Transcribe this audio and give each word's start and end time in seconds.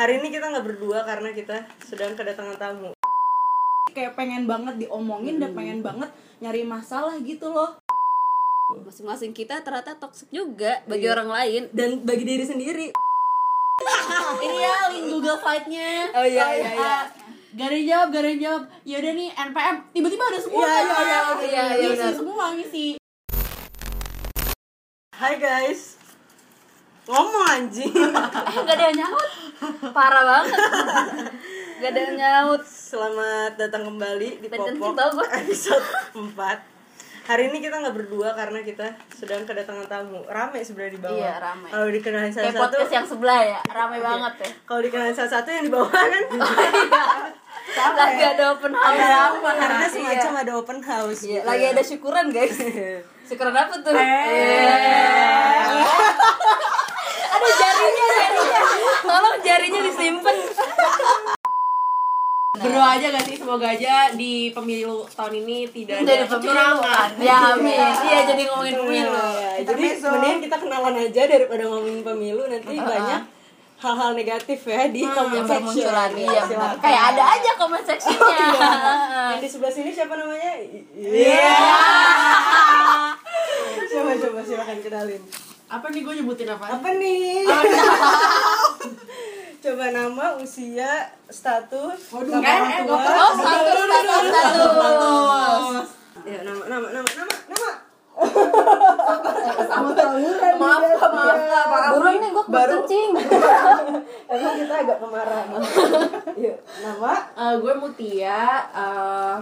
Hari 0.00 0.16
ini 0.16 0.32
kita 0.32 0.48
nggak 0.48 0.64
berdua 0.64 1.04
karena 1.04 1.28
kita 1.28 1.60
sedang 1.84 2.16
kedatangan 2.16 2.56
tamu. 2.56 2.96
kayak 3.92 4.16
pengen 4.16 4.48
banget 4.48 4.80
diomongin 4.80 5.36
dan 5.36 5.52
pengen 5.52 5.84
banget 5.84 6.08
nyari 6.40 6.64
masalah 6.64 7.20
gitu 7.20 7.52
loh 7.52 7.76
masing-masing 8.80 9.36
kita 9.36 9.60
ternyata 9.60 9.92
toxic 10.00 10.32
juga 10.32 10.80
bagi 10.88 11.04
orang 11.04 11.28
lain 11.28 11.62
Dan 11.68 12.00
bagi 12.00 12.24
diri 12.24 12.40
sendiri. 12.40 12.88
ini 14.46 14.56
ya 14.56 14.88
link 14.88 15.04
Google 15.04 15.36
Fight-nya 15.36 16.16
Oh, 16.16 16.24
iya, 16.24 16.48
iya, 16.48 16.70
iya. 16.72 16.96
Yang 17.52 17.92
jawab, 17.92 18.08
yang 18.14 18.40
jawab 18.40 18.62
Yaudah 18.88 19.12
nih, 19.12 19.28
NPM 19.36 19.76
Tiba-tiba 19.92 20.24
ada 20.24 20.40
semua 20.40 20.64
Iya, 20.64 20.72
iya, 20.72 20.88
iya, 20.88 21.20
iya, 21.44 21.44
iya, 21.44 21.62
Ngisi 21.76 21.92
benar. 21.92 22.14
semua, 22.16 22.44
ngisi 22.56 22.86
Hai 25.12 25.36
guys. 25.36 25.99
Ngomong 27.08 27.44
anjing. 27.48 27.92
eh 28.48 28.56
gak 28.60 28.76
ada 28.76 28.84
yang 28.86 28.98
nyaut 28.98 29.28
parah 29.90 30.24
banget 30.24 30.56
gak 31.78 31.90
ada 31.92 32.00
yang 32.02 32.16
nyaut 32.16 32.62
Selamat 32.64 33.54
datang 33.54 33.86
kembali 33.86 34.40
di 34.40 34.46
Popok 34.50 34.98
episode 35.30 35.84
4. 36.12 36.26
Hari 37.22 37.42
ini 37.46 37.62
kita 37.62 37.78
nggak 37.78 37.94
berdua 37.94 38.34
karena 38.34 38.58
kita 38.60 38.82
sedang 39.08 39.46
kedatangan 39.46 39.86
tamu. 39.86 40.26
Rame 40.26 40.58
sebenarnya 40.60 40.92
di 40.92 41.00
bawah. 41.00 41.14
Iya, 41.14 41.34
rame. 41.38 41.68
Kalau 41.70 41.86
dikenalin 41.86 42.32
salah 42.34 42.50
kayak 42.50 42.58
satu, 42.66 42.90
yang 42.90 43.06
sebelah 43.06 43.40
ya 43.46 43.60
rame 43.70 43.96
banget 43.96 44.34
ya 44.40 44.50
kalau 44.66 44.80
dikenalin 44.82 45.14
salah 45.14 45.30
satu 45.30 45.48
yang 45.48 45.62
di 45.62 45.70
bawah 45.70 45.86
kan 45.88 46.10
lagi 48.00 48.22
ada 48.26 48.44
open 48.50 48.72
house 48.74 48.90
ada 48.90 49.06
Iya. 49.06 49.20
apa? 49.30 49.50
Karena 49.54 49.86
semacam 49.86 50.32
ada 50.36 50.52
open 50.52 50.80
house. 50.82 51.20
Iya, 51.22 51.38
gitu. 51.38 51.46
lagi 51.46 51.64
ada 51.70 51.82
syukuran 51.86 52.26
guys 52.28 52.58
syukuran 53.30 53.54
apa 53.54 53.74
tuh 53.78 53.94
Eh. 53.94 54.66
Jarinya 57.80 58.06
jarinya 58.12 58.60
tolong 59.00 59.36
jarinya 59.42 59.80
disimpan. 59.88 60.36
Berdoa 62.60 62.88
aja 63.00 63.06
gak 63.14 63.24
sih, 63.24 63.36
semoga 63.40 63.72
aja 63.72 64.12
di 64.12 64.52
pemilu 64.52 65.08
tahun 65.16 65.32
ini 65.40 65.64
tidak 65.72 66.04
ada 66.04 66.28
kecurangan. 66.28 67.08
Ya 67.24 67.56
amin. 67.56 67.92
Iya 68.04 68.20
jadi 68.28 68.42
ngomongin 68.52 68.76
pemilu. 68.76 69.16
Iya, 69.16 69.50
jadi 69.64 69.86
mending 69.96 70.38
kita 70.44 70.56
kenalan 70.60 70.94
aja 70.98 71.22
daripada 71.24 71.62
ngomongin 71.64 72.04
pemilu. 72.04 72.42
Nanti 72.52 72.76
banyak 72.76 73.22
hal-hal 73.80 74.10
negatif 74.12 74.60
ya 74.68 74.92
di 74.92 75.00
comment 75.08 75.48
yang 75.48 75.64
section. 75.64 76.12
iya 76.20 76.42
kayak 76.84 77.02
ada 77.16 77.22
aja 77.40 77.50
comment 77.56 77.80
sectionnya. 77.80 78.48
Yang 79.32 79.40
di 79.40 79.48
sebelah 79.48 79.72
sini 79.72 79.88
siapa 79.88 80.14
namanya? 80.20 80.52
Iya. 81.00 81.56
coba 83.88 84.10
coba 84.20 84.40
silakan 84.44 84.78
kenalin. 84.84 85.22
Apa 85.70 85.86
nih 85.88 86.02
gue 86.02 86.14
nyebutin 86.18 86.50
apa? 86.50 86.66
Apa 86.68 86.88
nih? 86.92 87.46
coba 89.62 89.86
nama, 89.92 90.34
usia, 90.34 90.88
status, 91.28 92.00
Waduh, 92.10 92.32
nama 92.32 92.42
eh, 92.42 92.56
orang 92.56 92.72
eh, 92.72 92.80
tua. 92.82 92.96
oh 92.98 93.32
status 93.36 93.76
status 93.76 94.22
status 94.26 95.88
Ya, 96.20 96.38
nama 96.42 96.62
nama 96.66 96.86
nama 96.90 97.10
nama 97.12 97.34
nama. 97.46 97.70
Sama 99.70 99.90
tawuran 99.94 100.54
maaf 100.58 100.82
maaf 101.00 101.38
maaf 101.40 101.90
burung 101.94 102.18
nih 102.18 102.28
gue 102.28 102.44
Baru. 102.46 102.72
kencing 102.82 103.10
Emang 104.34 104.54
kita 104.58 104.74
agak 104.76 104.98
kemarahan. 105.00 105.46
Yuk, 106.34 106.56
nama. 106.82 107.12
Eh, 107.30 107.54
gue 107.56 107.74
Mutia 107.76 108.42
eh, 108.68 109.34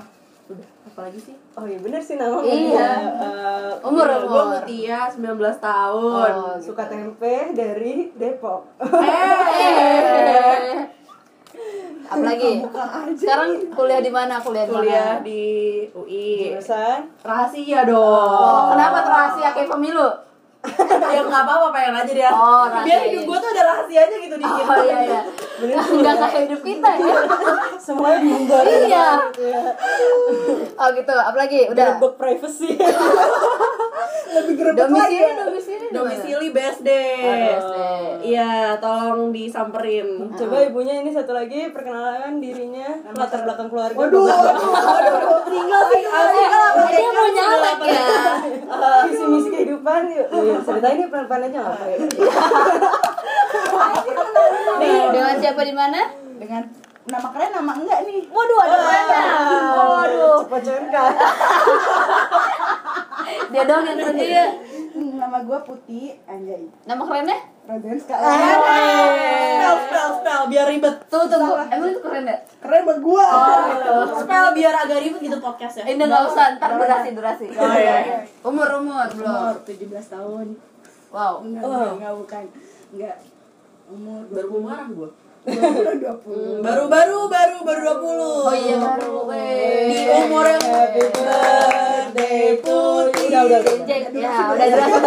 Udah, 0.98 1.06
apa 1.06 1.14
lagi 1.14 1.30
sih? 1.30 1.36
Oh 1.54 1.62
iya 1.62 1.78
bener 1.78 2.02
sih 2.02 2.18
nama 2.18 2.42
Iya. 2.42 2.90
Eh, 3.22 3.70
umur 3.86 4.02
Gue 4.02 4.26
umur. 4.26 4.66
Mutia, 4.66 5.06
19 5.06 5.38
tahun. 5.62 6.30
Oh, 6.34 6.58
gitu. 6.58 6.74
suka 6.74 6.90
tempe 6.90 7.54
dari 7.54 8.10
Depok. 8.18 8.66
Eh. 8.82 10.74
apalagi? 12.10 12.66
Sekarang 13.14 13.62
kuliah 13.70 14.02
di 14.02 14.10
mana? 14.10 14.42
Kuliah 14.42 14.66
di 14.66 14.74
Kuliah 14.74 15.22
mana? 15.22 15.22
di 15.22 15.46
UI 15.94 16.50
Jurusan? 16.50 17.06
Rahasia 17.22 17.86
dong. 17.86 18.74
Kenapa 18.74 18.96
tuh 19.06 19.12
rahasia? 19.14 19.54
Kayak 19.54 19.70
pemilu? 19.70 20.10
Ya 21.14 21.22
nggak 21.22 21.42
apa-apa 21.46 21.70
pengen 21.70 21.94
aja 21.94 22.10
dia. 22.10 22.30
Oh, 22.34 22.66
rahasia, 22.66 22.82
biar 22.82 22.98
iya. 22.98 23.06
hidup 23.06 23.22
gue 23.22 23.38
tuh 23.38 23.50
ada 23.54 23.62
rahasianya 23.70 24.16
gitu 24.18 24.34
dikit 24.34 24.66
oh 24.66 24.82
iya 24.82 24.98
iya 25.06 25.22
nggak 25.98 26.14
kayak 26.22 26.42
hidup 26.46 26.62
kita 26.62 26.90
ya. 26.98 27.14
Semuanya 27.84 28.18
diumbar. 28.22 28.64
iya. 28.66 29.08
Oh 30.78 30.88
gitu. 30.94 31.14
Apalagi? 31.14 31.66
Udah. 31.72 31.98
Gerbek 31.98 32.14
privacy. 32.14 32.70
Lebih 34.38 34.54
gerbek 34.60 34.78
domisili 34.78 35.18
lagi. 35.24 35.40
domisili 35.40 35.86
mana? 35.88 35.96
domisili 35.96 36.46
BSD 36.52 36.88
Oh, 37.18 37.36
iya 38.22 38.76
tolong 38.78 39.32
disamperin. 39.34 40.30
Coba 40.36 40.62
ibunya 40.62 41.00
ini 41.02 41.10
satu 41.10 41.32
lagi 41.34 41.72
perkenalan 41.72 42.38
dirinya, 42.38 43.02
latar 43.16 43.42
belakang 43.42 43.72
keluarga. 43.72 43.96
waduh. 43.96 44.28
Waduh 44.28 45.42
tinggal 45.48 45.82
dia 45.90 47.08
mau 47.10 47.28
nyalek 47.32 47.78
ya. 47.88 48.06
Visi 49.08 49.24
misi 49.26 49.48
kehidupan 49.50 50.02
yuk. 50.12 50.26
Iya, 50.28 50.56
ceritain 50.62 50.96
nih 51.00 51.08
pelan-pelan 51.08 51.48
aja 51.50 51.60
nih 54.78 55.00
dengan 55.10 55.34
siapa 55.36 55.47
di 55.56 55.74
mana? 55.74 56.00
Dengan 56.38 56.62
nama 57.08 57.28
keren 57.32 57.50
nama 57.56 57.72
enggak 57.72 58.00
nih. 58.04 58.20
Waduh 58.28 58.58
ada 58.60 58.76
mana? 58.76 59.20
Waduh. 59.76 60.38
Cepat 60.44 60.62
cenka. 60.64 61.04
dia 63.52 63.62
dong 63.64 63.84
yang 63.84 64.00
sendiri 64.00 64.40
nama 64.96 65.44
gue 65.44 65.58
Putih 65.68 66.16
Anjay 66.24 66.64
nama 66.88 67.02
kerennya? 67.04 67.38
Radenska 67.68 68.16
spell 68.16 69.76
spell 69.84 70.10
spell 70.20 70.42
biar 70.48 70.66
ribet. 70.72 70.96
Tuh 71.12 71.28
tunggu. 71.28 71.52
Emang 71.68 71.88
itu 71.92 72.00
keren 72.00 72.24
ya? 72.24 72.36
Keren 72.64 72.80
buat 72.88 72.98
gua. 73.04 73.28
Spell 74.24 74.46
biar 74.56 74.72
agak 74.72 75.04
ribet 75.04 75.20
gitu 75.20 75.36
podcastnya 75.36 75.84
ini 75.84 76.00
nggak 76.08 76.22
usah 76.32 76.56
ntar 76.56 76.80
durasi 76.80 77.08
durasi. 77.12 77.46
Oh, 77.52 77.76
iya, 77.76 77.96
iya. 78.08 78.18
umur 78.40 78.68
umur 78.80 79.04
belum. 79.12 79.28
Umur 79.28 79.56
17 79.68 79.84
tahun. 80.16 80.46
Wow. 81.12 81.44
Enggak 81.44 81.62
enggak, 81.68 81.92
enggak 82.00 82.12
bukan. 82.16 82.44
Enggak 82.96 83.16
umur 83.88 84.20
baru 84.28 84.46
mau 84.52 84.60
marah 84.68 84.86
gua. 84.92 85.08
Baru 86.60 86.84
baru 86.92 87.18
baru 87.32 87.56
baru 87.64 87.80
20 88.04 88.20
oh 88.20 88.52
iya 88.52 88.76
baru. 88.76 89.12
Di 89.88 90.00
umur 90.12 90.44
yang 90.44 90.64
happy 90.68 91.02
birthday 91.08 92.44
putih 92.60 93.26
Udah 93.32 93.42
udah. 93.48 93.58
udah. 93.64 93.98
Ya 94.12 94.32
udah 94.52 94.66
jelas. 94.68 94.92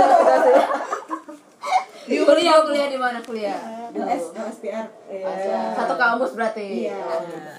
Ya. 2.11 2.27
kuliah 2.27 2.59
kuliah 2.65 2.87
di 2.91 2.99
mana 2.99 3.23
kuliah 3.23 3.80
LS 3.93 4.23
LSPR 4.31 4.87
Iya. 5.05 5.75
satu 5.75 5.93
kampus 5.95 6.31
berarti 6.31 6.87
Iya. 6.87 6.95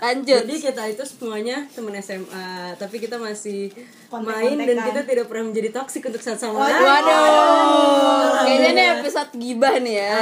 lanjut 0.01 0.43
Jadi 0.43 0.55
kita 0.63 0.83
itu 0.87 1.03
semuanya 1.03 1.69
teman 1.69 1.93
SMA, 1.97 2.49
tapi 2.75 2.97
kita 2.97 3.17
masih 3.17 3.69
Kontek-kontekan. 4.07 4.57
main 4.57 4.57
dan 4.67 4.77
kita 4.83 5.01
tidak 5.05 5.25
pernah 5.27 5.45
menjadi 5.47 5.69
toksik 5.71 6.03
untuk 6.03 6.19
satu 6.19 6.39
sama 6.43 6.65
lain. 6.65 6.81
waduh 6.81 8.33
kayaknya 8.43 8.71
nih 8.71 8.87
episode 8.99 9.33
gibah 9.35 9.75
nih 9.79 9.95
ya 9.97 10.15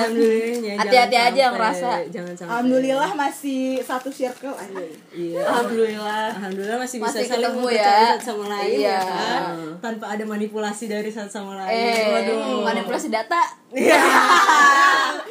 Hati-hati 0.77 1.17
aja 1.17 1.41
yang 1.41 1.55
ngerasa. 1.55 1.89
Jangan 2.09 2.35
sampai. 2.35 2.51
Alhamdulillah 2.51 3.11
masih 3.15 3.61
satu 3.81 4.09
circle 4.11 4.53
aja 4.53 4.83
Iya. 5.11 5.41
Alhamdulillah 5.41 6.27
Alhamdulillah 6.35 6.79
masih 6.79 6.99
bisa 6.99 7.11
Masih 7.13 7.29
saling 7.29 7.45
ketemu 7.45 7.61
mempercayai 7.61 7.87
ya. 7.97 8.11
satu 8.11 8.25
sama 8.27 8.45
lain 8.49 8.71
Iya. 8.73 8.91
ya 8.91 8.99
kan, 9.01 9.43
tanpa 9.81 10.05
ada 10.09 10.25
manipulasi 10.25 10.85
dari 10.87 11.09
satu 11.09 11.31
sama 11.31 11.53
lain. 11.57 11.71
eh 11.71 12.07
Waduh. 12.11 12.63
manipulasi 12.65 13.09
data 13.09 13.41
Iya. 13.71 14.03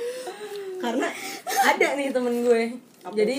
Karena 0.80 1.08
ada 1.66 1.88
nih 1.94 2.10
temen 2.10 2.36
gue. 2.42 2.64
Jadi 3.10 3.38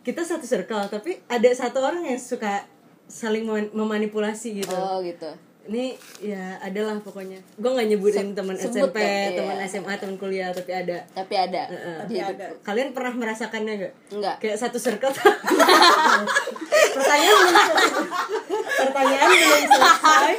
kita 0.00 0.20
satu 0.20 0.42
circle, 0.42 0.88
tapi 0.88 1.22
ada 1.26 1.46
satu 1.52 1.78
orang 1.78 2.02
yang 2.02 2.16
suka 2.16 2.66
saling 3.04 3.44
mem- 3.44 3.70
memanipulasi 3.70 4.56
gitu. 4.56 4.72
oh 4.72 4.98
gitu 4.98 5.30
Ini 5.62 5.94
ya 6.18 6.58
adalah 6.58 6.98
pokoknya. 6.98 7.38
Gue 7.54 7.70
nggak 7.70 7.86
nyebutin 7.86 8.34
teman 8.34 8.58
sebut 8.58 8.90
SMP, 8.90 8.98
iya. 8.98 9.30
teman 9.32 9.54
SMA, 9.62 9.94
teman 9.94 10.16
kuliah, 10.16 10.50
tapi 10.50 10.74
ada. 10.74 10.98
tapi 11.12 11.34
ada 11.36 11.70
Heeh. 11.70 11.98
di 12.04 12.18
hidup 12.18 12.58
Kalian 12.60 12.90
pernah 12.90 13.14
merasakannya 13.14 13.74
gak? 13.78 13.92
enggak 14.10 14.36
Kayak 14.42 14.58
satu 14.58 14.82
circle. 14.82 15.14
pertanyaan 16.92 17.38
belum 17.38 17.66
pertanyaan 18.58 19.28
belum 19.30 19.62
selesai. 19.68 20.32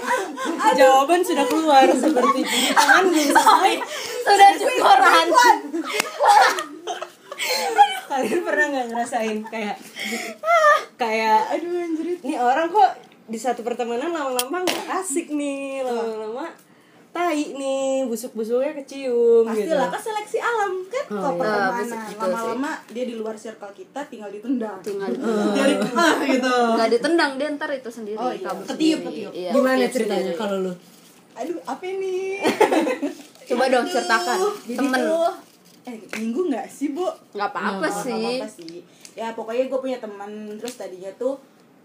Jawaban 0.76 1.22
sudah 1.24 1.46
keluar 1.48 1.88
seperti 1.88 2.40
ini. 2.44 2.60
Tangan 2.74 3.04
belum 3.06 3.28
selesai. 3.32 3.74
Sudah 4.24 4.50
syukuran 4.56 5.28
Kalian 8.06 8.42
pernah 8.42 8.66
nggak 8.70 8.86
ngerasain 8.90 9.40
kayak 9.44 9.76
kayak 10.96 11.40
aduh 11.50 11.74
anjir 11.76 12.08
nih 12.20 12.38
orang 12.38 12.70
kok 12.70 12.92
di 13.26 13.36
satu 13.36 13.62
pertemanan 13.62 14.10
lama-lama 14.10 14.62
nggak 14.62 14.88
asik 14.96 15.28
nih 15.30 15.82
lama-lama 15.82 16.46
tai 17.10 17.46
nih 17.52 18.06
busuk-busuknya 18.06 18.74
kecium 18.76 19.46
gitu. 19.46 19.70
pastilah 19.70 19.86
kan 19.88 20.02
seleksi 20.02 20.40
alam 20.40 20.72
kan 20.84 21.06
Oh, 21.12 21.34
kalau 21.34 21.36
iya. 21.36 21.70
Pertemanan 21.70 21.86
sih. 22.02 22.18
lama-lama 22.18 22.72
dia 22.90 23.04
di 23.04 23.14
luar 23.14 23.36
circle 23.36 23.70
kita 23.72 24.02
tinggal 24.08 24.30
ditendang 24.30 24.78
tinggal 24.82 25.10
jadi 25.58 25.74
ah 25.94 26.14
gitu 26.24 26.54
nggak 26.74 26.90
ditendang 26.92 27.32
dia 27.36 27.48
ntar 27.52 27.70
itu 27.72 27.90
sendiri 27.92 28.18
Oh, 28.18 28.30
iya. 28.30 28.42
kabur 28.44 28.66
Ketiup, 28.68 29.00
sendiri. 29.00 29.10
ketiup. 29.26 29.32
Iya, 29.36 29.50
Gimana 29.52 29.78
ketiup 29.80 29.94
ceritanya 29.96 30.22
sendiri. 30.24 30.40
kalau 30.40 30.58
lu? 30.60 30.74
aduh 31.34 31.58
apa 31.66 31.84
ini 31.84 32.14
coba 33.46 33.64
dong 33.68 33.86
ceritakan 33.86 34.38
jadi 34.64 34.78
temen. 34.80 35.00
tuh 35.04 35.32
eh 35.84 35.96
minggu 36.16 36.42
nggak 36.48 36.68
sih 36.68 36.96
bu? 36.96 37.04
Nggak 37.36 37.50
apa-apa 37.52 37.84
Nggak 37.84 37.94
sih 38.08 38.16
apa-apa 38.16 38.48
sih. 38.48 38.76
ya 39.14 39.28
pokoknya 39.36 39.64
gue 39.68 39.80
punya 39.80 39.98
teman 40.00 40.32
terus 40.56 40.80
tadinya 40.80 41.12
tuh 41.16 41.36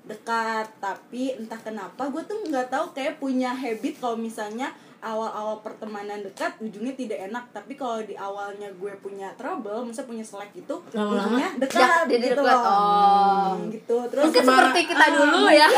dekat 0.06 0.70
tapi 0.78 1.34
entah 1.34 1.58
kenapa 1.58 2.08
gue 2.08 2.22
tuh 2.24 2.38
nggak 2.46 2.70
tahu 2.70 2.94
kayak 2.94 3.18
punya 3.18 3.52
habit 3.52 3.98
kalau 3.98 4.16
misalnya 4.16 4.72
awal-awal 5.00 5.58
pertemanan 5.58 6.20
dekat 6.20 6.58
ujungnya 6.58 6.92
tidak 6.92 7.18
enak. 7.24 7.44
Tapi 7.50 7.72
kalau 7.72 7.98
di 8.00 8.14
awalnya 8.14 8.66
gue 8.70 8.92
punya 8.98 9.30
trouble 9.34 9.82
misalnya 9.82 10.08
punya 10.08 10.24
selek 10.24 10.50
itu 10.56 10.74
ujungnya 10.88 11.48
Ya, 11.48 11.58
dekat 11.58 12.04
jadi 12.06 12.26
gitu 12.28 12.40
dekat. 12.40 12.50
loh. 12.50 12.62
Oh. 12.64 13.50
Hmm, 13.54 13.70
gitu. 13.70 13.96
Terus 14.08 14.24
mungkin 14.26 14.42
sama- 14.42 14.52
seperti 14.58 14.80
kita 14.86 15.06
dulu 15.12 15.40
ya. 15.48 15.68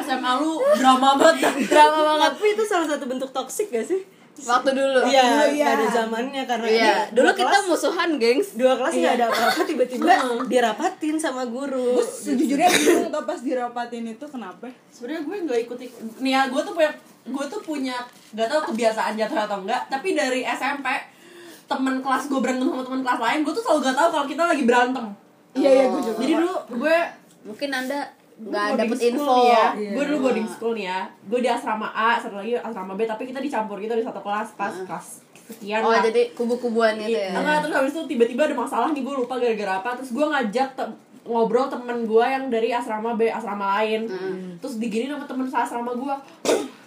SMA 0.00 0.32
lu 0.36 0.52
drama 0.74 1.10
banget. 1.16 1.54
Drama 1.66 2.00
banget. 2.08 2.30
Tapi 2.32 2.46
itu 2.50 2.62
salah 2.64 2.86
satu 2.86 3.04
bentuk 3.06 3.30
toksik 3.30 3.70
gak 3.70 3.86
sih 3.86 4.00
waktu 4.40 4.70
dulu. 4.72 5.00
Iya, 5.04 5.24
iya. 5.48 5.66
pada 5.70 5.86
zamannya 5.90 6.42
karena 6.44 6.66
Iya, 6.66 6.92
ini 7.04 7.12
dulu 7.12 7.30
kita 7.30 7.50
kelas- 7.50 7.66
musuhan, 7.66 8.10
gengs. 8.16 8.48
dua 8.54 8.72
kelas 8.74 8.92
nggak 8.94 9.14
ada 9.14 9.26
apa-apa 9.28 9.62
tiba-tiba 9.64 10.12
dirapatin 10.52 11.16
sama 11.16 11.42
guru. 11.44 11.96
gue 11.96 12.06
sejujurnya 12.06 12.68
bingung 12.68 13.08
tuh 13.08 13.22
pas 13.22 13.36
dirapatin 13.38 14.04
itu 14.06 14.24
kenapa. 14.24 14.70
Sebenarnya 14.88 15.22
gue 15.22 15.36
nggak 15.44 15.60
ikut 15.62 15.78
ik- 15.80 15.98
nih 16.18 16.32
ya 16.32 16.42
gue 16.46 16.60
tuh 16.60 16.72
punya 16.72 16.90
gue 17.22 17.44
tuh 17.46 17.60
punya 17.60 17.96
nggak 18.30 18.46
tahu 18.46 18.60
kebiasaan 18.70 19.12
jatuh 19.14 19.40
atau 19.40 19.60
enggak 19.60 19.84
tapi 19.86 20.12
dari 20.12 20.40
SMP 20.42 20.88
temen 21.66 22.00
kelas 22.00 22.26
gue 22.26 22.38
berantem 22.38 22.66
sama 22.66 22.82
temen 22.82 23.00
kelas 23.00 23.20
lain 23.20 23.38
gue 23.40 23.52
tuh 23.52 23.62
selalu 23.62 23.80
gak 23.82 23.96
tahu 23.96 24.08
kalau 24.10 24.26
kita 24.26 24.42
lagi 24.44 24.64
berantem. 24.64 25.04
Iya 25.52 25.70
iya 25.70 25.84
gue 25.86 26.00
juga 26.00 26.16
jadi 26.16 26.32
dulu 26.34 26.54
gue 26.78 26.96
Mungkin 27.40 27.70
Anda 27.70 28.04
nggak 28.42 28.66
dapet 28.74 28.96
school 28.96 29.10
info. 29.12 29.34
nih 29.34 29.46
ya 29.46 29.66
Iya. 29.74 29.90
gue 29.92 30.02
dulu 30.06 30.18
boarding 30.22 30.48
school 30.48 30.72
nih 30.72 30.84
ya 30.86 31.00
gue 31.22 31.38
di 31.38 31.48
asrama 31.48 31.88
A 31.88 32.10
satu 32.16 32.36
lagi 32.36 32.52
asrama 32.54 32.92
B 32.92 33.04
tapi 33.04 33.22
kita 33.24 33.38
dicampur 33.38 33.76
gitu 33.76 33.92
di 33.92 34.00
satu 34.00 34.18
kelas 34.18 34.48
pas 34.54 34.72
kelas 34.72 35.06
sekian 35.46 35.80
Oh, 35.80 35.90
lah. 35.90 36.00
jadi 36.00 36.32
kubu-kubuan 36.32 36.94
gitu 36.96 37.10
Iya. 37.10 37.26
ya. 37.28 37.36
Enggak, 37.36 37.56
terus 37.60 37.74
habis 37.76 37.92
itu 37.92 38.02
tiba-tiba 38.08 38.42
ada 38.44 38.54
masalah 38.54 38.88
nih 38.88 39.02
gue 39.02 39.14
lupa 39.16 39.34
gara-gara 39.36 39.72
apa 39.76 39.90
terus 39.94 40.10
gue 40.10 40.22
ngajak 40.22 40.68
tem- 40.72 40.96
ngobrol 41.22 41.66
temen 41.66 41.98
gue 42.02 42.24
yang 42.24 42.48
dari 42.48 42.68
asrama 42.70 43.12
B 43.12 43.28
asrama 43.28 43.76
lain 43.76 44.08
terus 44.56 44.76
digini 44.76 45.04
sama 45.06 45.26
temen 45.26 45.46
asrama 45.46 45.92
gue 45.92 46.14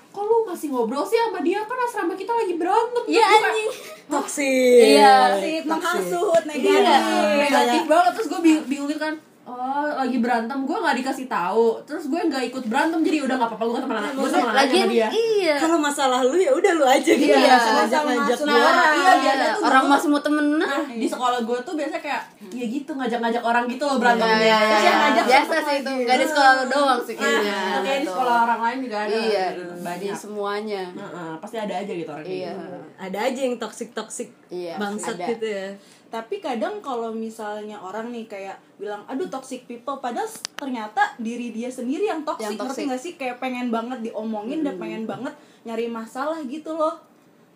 kok 0.09 0.21
lu 0.21 0.37
masih 0.43 0.69
ngobrol 0.69 1.01
sih 1.03 1.17
sama 1.17 1.39
dia 1.39 1.59
kan 1.59 1.77
asrama 1.79 2.13
kita 2.13 2.31
lagi 2.31 2.53
berantem 2.53 3.03
Iya 3.07 3.25
anjing. 3.25 3.69
Toksik. 4.05 4.81
Iya. 4.93 5.13
Toxic, 5.31 5.61
menghasut 5.65 6.43
Iya, 6.45 6.49
negatif 6.49 7.23
negatif 7.41 7.81
banget 7.83 8.11
terus 8.13 8.27
gue 8.27 8.39
bingung, 8.41 8.65
bingung 8.65 8.87
gitu 8.87 9.01
kan 9.01 9.13
oh 9.43 9.59
lagi 9.93 10.17
berantem 10.17 10.55
gue 10.57 10.71
nggak 10.73 10.95
dikasih 10.97 11.27
tahu 11.27 11.75
terus 11.83 12.07
gue 12.07 12.15
nggak 12.17 12.47
ikut 12.47 12.63
berantem 12.63 13.03
jadi 13.03 13.17
udah 13.21 13.35
nggak 13.35 13.49
apa-apa 13.51 13.65
gue 13.67 13.79
temenan 13.83 14.11
gue 14.13 14.23
temenan 14.25 14.47
aja 14.47 14.57
Lagi 14.57 14.77
sama 14.77 14.87
dia 14.89 15.07
iya. 15.11 15.55
Kalau 15.59 15.75
masalah 15.77 16.23
lu 16.23 16.35
ya 16.35 16.47
udah 16.49 16.71
lu 16.73 16.85
aja 16.85 17.11
gitu. 17.11 17.27
Iya. 17.27 17.59
Ngajak-ngajak 17.59 18.01
masuk 18.23 18.47
gua. 18.47 18.55
orang. 18.63 18.93
iya 18.95 19.13
biasa 19.13 19.35
Iya, 19.35 19.51
tuh 19.51 19.63
orang 19.63 19.83
masih 19.85 20.07
mau 20.07 20.21
temenan. 20.23 20.63
Nah, 20.63 20.87
di 20.87 21.03
sekolah 21.05 21.39
gue 21.41 21.57
tuh 21.59 21.73
biasa 21.75 21.95
kayak 21.99 22.21
ya 22.49 22.65
gitu 22.65 22.91
ngajak-ngajak 22.93 23.43
orang 23.43 23.63
gitu 23.67 23.83
loh 23.83 23.97
berantem 23.99 24.23
Iya, 24.25 24.39
iya, 24.39 24.55
Terus 24.55 24.71
iya. 24.73 24.87
yang 24.87 24.99
ngajak 25.03 25.25
Biasa 25.25 25.53
sih 25.59 25.75
itu. 25.75 25.91
lagi? 25.91 26.03
Gak 26.05 26.15
di 26.15 26.25
sekolah 26.25 26.51
lu 26.53 26.65
doang 26.69 27.01
sih 27.01 27.13
Nah, 27.13 27.21
kayaknya. 27.21 27.57
tapi 27.73 27.87
di 27.93 28.07
sekolah 28.07 28.35
orang 28.41 28.59
lain 28.61 28.77
juga 28.79 28.97
ada 28.97 29.11
Iya, 29.13 29.45
gitu, 29.51 29.61
di 29.67 29.83
banyak 29.83 30.15
semuanya. 30.15 30.83
Heeh, 30.93 31.31
pasti 31.37 31.57
ada 31.57 31.73
aja 31.75 31.91
gitu 31.93 32.09
orang 32.09 32.23
Iya. 32.25 32.51
gitu. 32.53 32.77
Ada 32.97 33.17
aja 33.21 33.39
yang 33.41 33.55
toksik-toksik 33.57 34.29
Iya, 34.47 34.73
bangsat 34.77 35.15
gitu 35.19 35.45
ya. 35.45 35.67
Tapi 36.13 36.37
kadang 36.37 36.77
kalau 36.77 37.09
misalnya 37.09 37.81
orang 37.81 38.13
nih 38.13 38.29
kayak 38.29 38.61
bilang 38.77 39.01
aduh 39.09 39.25
toxic 39.33 39.65
people 39.65 39.97
padahal 39.97 40.29
ternyata 40.53 41.17
diri 41.17 41.49
dia 41.49 41.73
sendiri 41.73 42.05
yang 42.05 42.21
toxic, 42.21 42.53
Yang 42.53 42.61
toxic. 42.61 42.85
ngerti 42.85 42.91
gak 42.93 43.01
sih? 43.01 43.13
Kayak 43.17 43.37
pengen 43.41 43.73
banget 43.73 44.05
diomongin 44.05 44.61
dan 44.61 44.77
pengen 44.77 45.09
banget 45.09 45.33
nyari 45.65 45.89
masalah 45.89 46.37
gitu 46.45 46.77
loh 46.77 47.01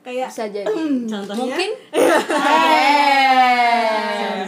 kayak 0.07 0.27
Bisa 0.29 0.45
jadi. 0.47 0.65
Contohnya 1.11 1.35
Mungkin 1.37 1.69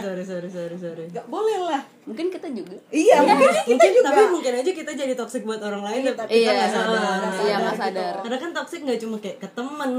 sorry, 0.00 0.24
sorry, 0.24 0.48
sorry, 0.48 0.76
sorry. 0.78 1.04
gak 1.10 1.26
boleh 1.26 1.58
lah 1.60 1.82
mungkin 2.02 2.26
kita 2.26 2.48
juga. 2.50 2.74
iya 2.90 3.20
mungkin 3.20 3.46
kita 3.46 3.62
mungkin 3.68 3.90
juga 3.92 4.06
tapi 4.08 4.20
mungkin 4.32 4.52
aja 4.56 4.70
kita 4.72 4.90
jadi 4.92 5.12
toksik 5.14 5.42
buat 5.44 5.60
orang 5.60 5.82
lain 5.84 6.00
tapi 6.10 6.32
kita 6.32 6.34
Iya, 6.34 6.50
nggak 6.50 6.70
sadar. 6.72 7.20
iya, 7.38 7.54
nggak 7.60 7.76
sadar. 7.76 8.12
Karena 8.20 8.36
kan 8.38 8.50
toksik 8.52 8.80
nggak 8.82 8.98
cuma 8.98 9.16
kayak 9.18 9.36
ke 9.38 9.48
temen, 9.52 9.90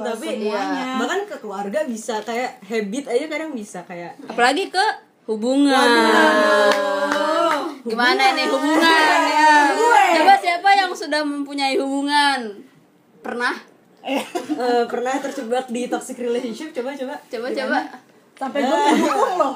tapi 0.00 0.26
semuanya. 0.32 0.84
bahkan 0.96 1.20
ke 1.22 1.36
keluarga 1.38 1.78
bisa 1.84 2.14
kayak 2.20 2.50
habit 2.62 3.04
aja 3.06 3.24
kadang 3.28 3.50
bisa 3.52 3.78
kayak 3.84 4.12
Apalagi 4.24 4.68
ke 4.68 4.84
hubungan. 5.24 5.88
Gimana 7.84 8.22
nih 8.32 8.46
hubungan 8.48 9.20
ya? 9.28 9.52
Coba 10.16 10.34
siapa 10.36 10.68
yang 10.72 10.90
sudah 10.92 11.20
mempunyai 11.22 11.76
hubungan? 11.76 12.64
Pernah? 13.20 13.71
Eh, 14.04 14.22
pernah 14.84 15.14
terjebak 15.16 15.66
di 15.66 15.86
toxic 15.86 16.16
relationship 16.16 16.70
coba 16.72 16.90
coba 16.92 17.14
Coba 17.24 17.46
coba. 17.48 17.78
sampai 18.34 18.60
gue 18.60 18.78
bingung 18.96 19.34
loh 19.36 19.54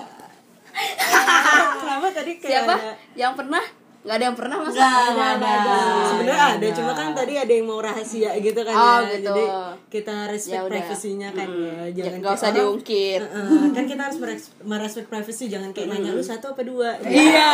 kenapa 1.77 2.07
tadi 2.13 2.33
kayak 2.37 2.53
Siapa? 2.63 2.75
ada 2.75 2.93
Yang 3.15 3.35
pernah? 3.37 3.65
Gak 4.07 4.23
ada 4.23 4.25
yang 4.25 4.39
pernah 4.39 4.57
masa? 4.61 4.87
Nggak 5.11 5.31
ada. 5.35 5.79
sebenarnya 6.07 6.47
ada 6.53 6.67
cuma 6.71 6.93
kan 6.95 7.11
tadi 7.11 7.35
ada 7.35 7.51
yang 7.51 7.67
mau 7.67 7.81
rahasia 7.81 8.39
gitu 8.39 8.61
kan 8.63 8.71
Oh, 8.71 8.99
ya 9.03 9.19
gitu. 9.19 9.27
jadi 9.27 9.45
kita 9.91 10.15
respect 10.31 10.55
Ya 10.55 10.63
privasinya 10.65 11.29
kan 11.33 11.49
ya 11.51 11.75
Ya, 11.91 12.05
jangan 12.05 12.19
gak 12.21 12.29
kayak 12.29 12.39
usah 12.39 12.51
diungkit. 12.53 13.21
Heeh, 13.21 13.67
kan 13.73 13.85
kita 13.85 14.03
harus 14.05 14.19
meres- 14.21 14.55
merespek 14.63 15.07
privasi 15.09 15.45
jangan 15.49 15.71
kayak 15.73 15.91
nanya 15.91 16.11
lu 16.13 16.23
satu 16.23 16.55
apa 16.55 16.63
dua 16.63 16.95
Iya. 17.03 17.51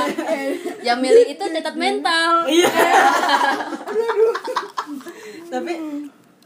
yang 0.88 0.96
milih 0.96 1.28
itu 1.28 1.44
catat 1.44 1.76
mental. 1.76 2.48
Iya. 2.48 2.72
Tapi 5.50 5.72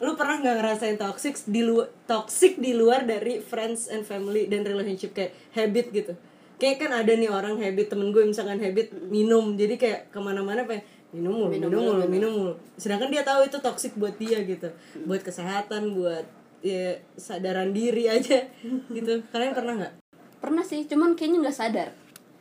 lu 0.03 0.13
pernah 0.19 0.43
nggak 0.43 0.57
ngerasain 0.59 0.97
toxic 0.99 1.39
di 1.47 1.63
luar 1.63 1.87
toxic 2.11 2.59
di 2.59 2.75
luar 2.75 3.07
dari 3.07 3.39
friends 3.39 3.87
and 3.93 4.03
family 4.03 4.51
dan 4.51 4.67
relationship 4.67 5.15
kayak 5.15 5.37
habit 5.55 5.93
gitu? 5.93 6.13
Kayak 6.59 6.87
kan 6.87 6.91
ada 7.05 7.13
nih 7.13 7.31
orang 7.31 7.61
habit 7.61 7.93
temen 7.93 8.11
gue 8.11 8.25
misalkan 8.25 8.59
habit 8.59 8.91
minum 9.13 9.55
jadi 9.55 9.75
kayak 9.77 10.01
ke 10.11 10.19
mana-mana 10.19 10.65
pengen 10.65 10.87
minum 11.15 11.47
mulu 11.47 11.51
minum, 11.55 11.71
mulu 11.71 12.05
minum 12.11 12.31
mulu. 12.35 12.55
Sedangkan 12.75 13.13
dia 13.13 13.23
tahu 13.23 13.47
itu 13.47 13.59
toxic 13.63 13.95
buat 13.95 14.19
dia 14.19 14.43
gitu 14.43 14.73
buat 15.07 15.23
kesehatan 15.23 15.95
buat 15.95 16.27
ya 16.65 16.97
sadaran 17.15 17.71
diri 17.71 18.09
aja 18.09 18.49
gitu. 18.91 19.21
Kalian 19.31 19.53
pernah 19.53 19.75
nggak? 19.79 19.95
Pernah 20.41 20.65
sih, 20.65 20.85
cuman 20.89 21.13
kayaknya 21.13 21.49
nggak 21.49 21.57
sadar. 21.57 21.89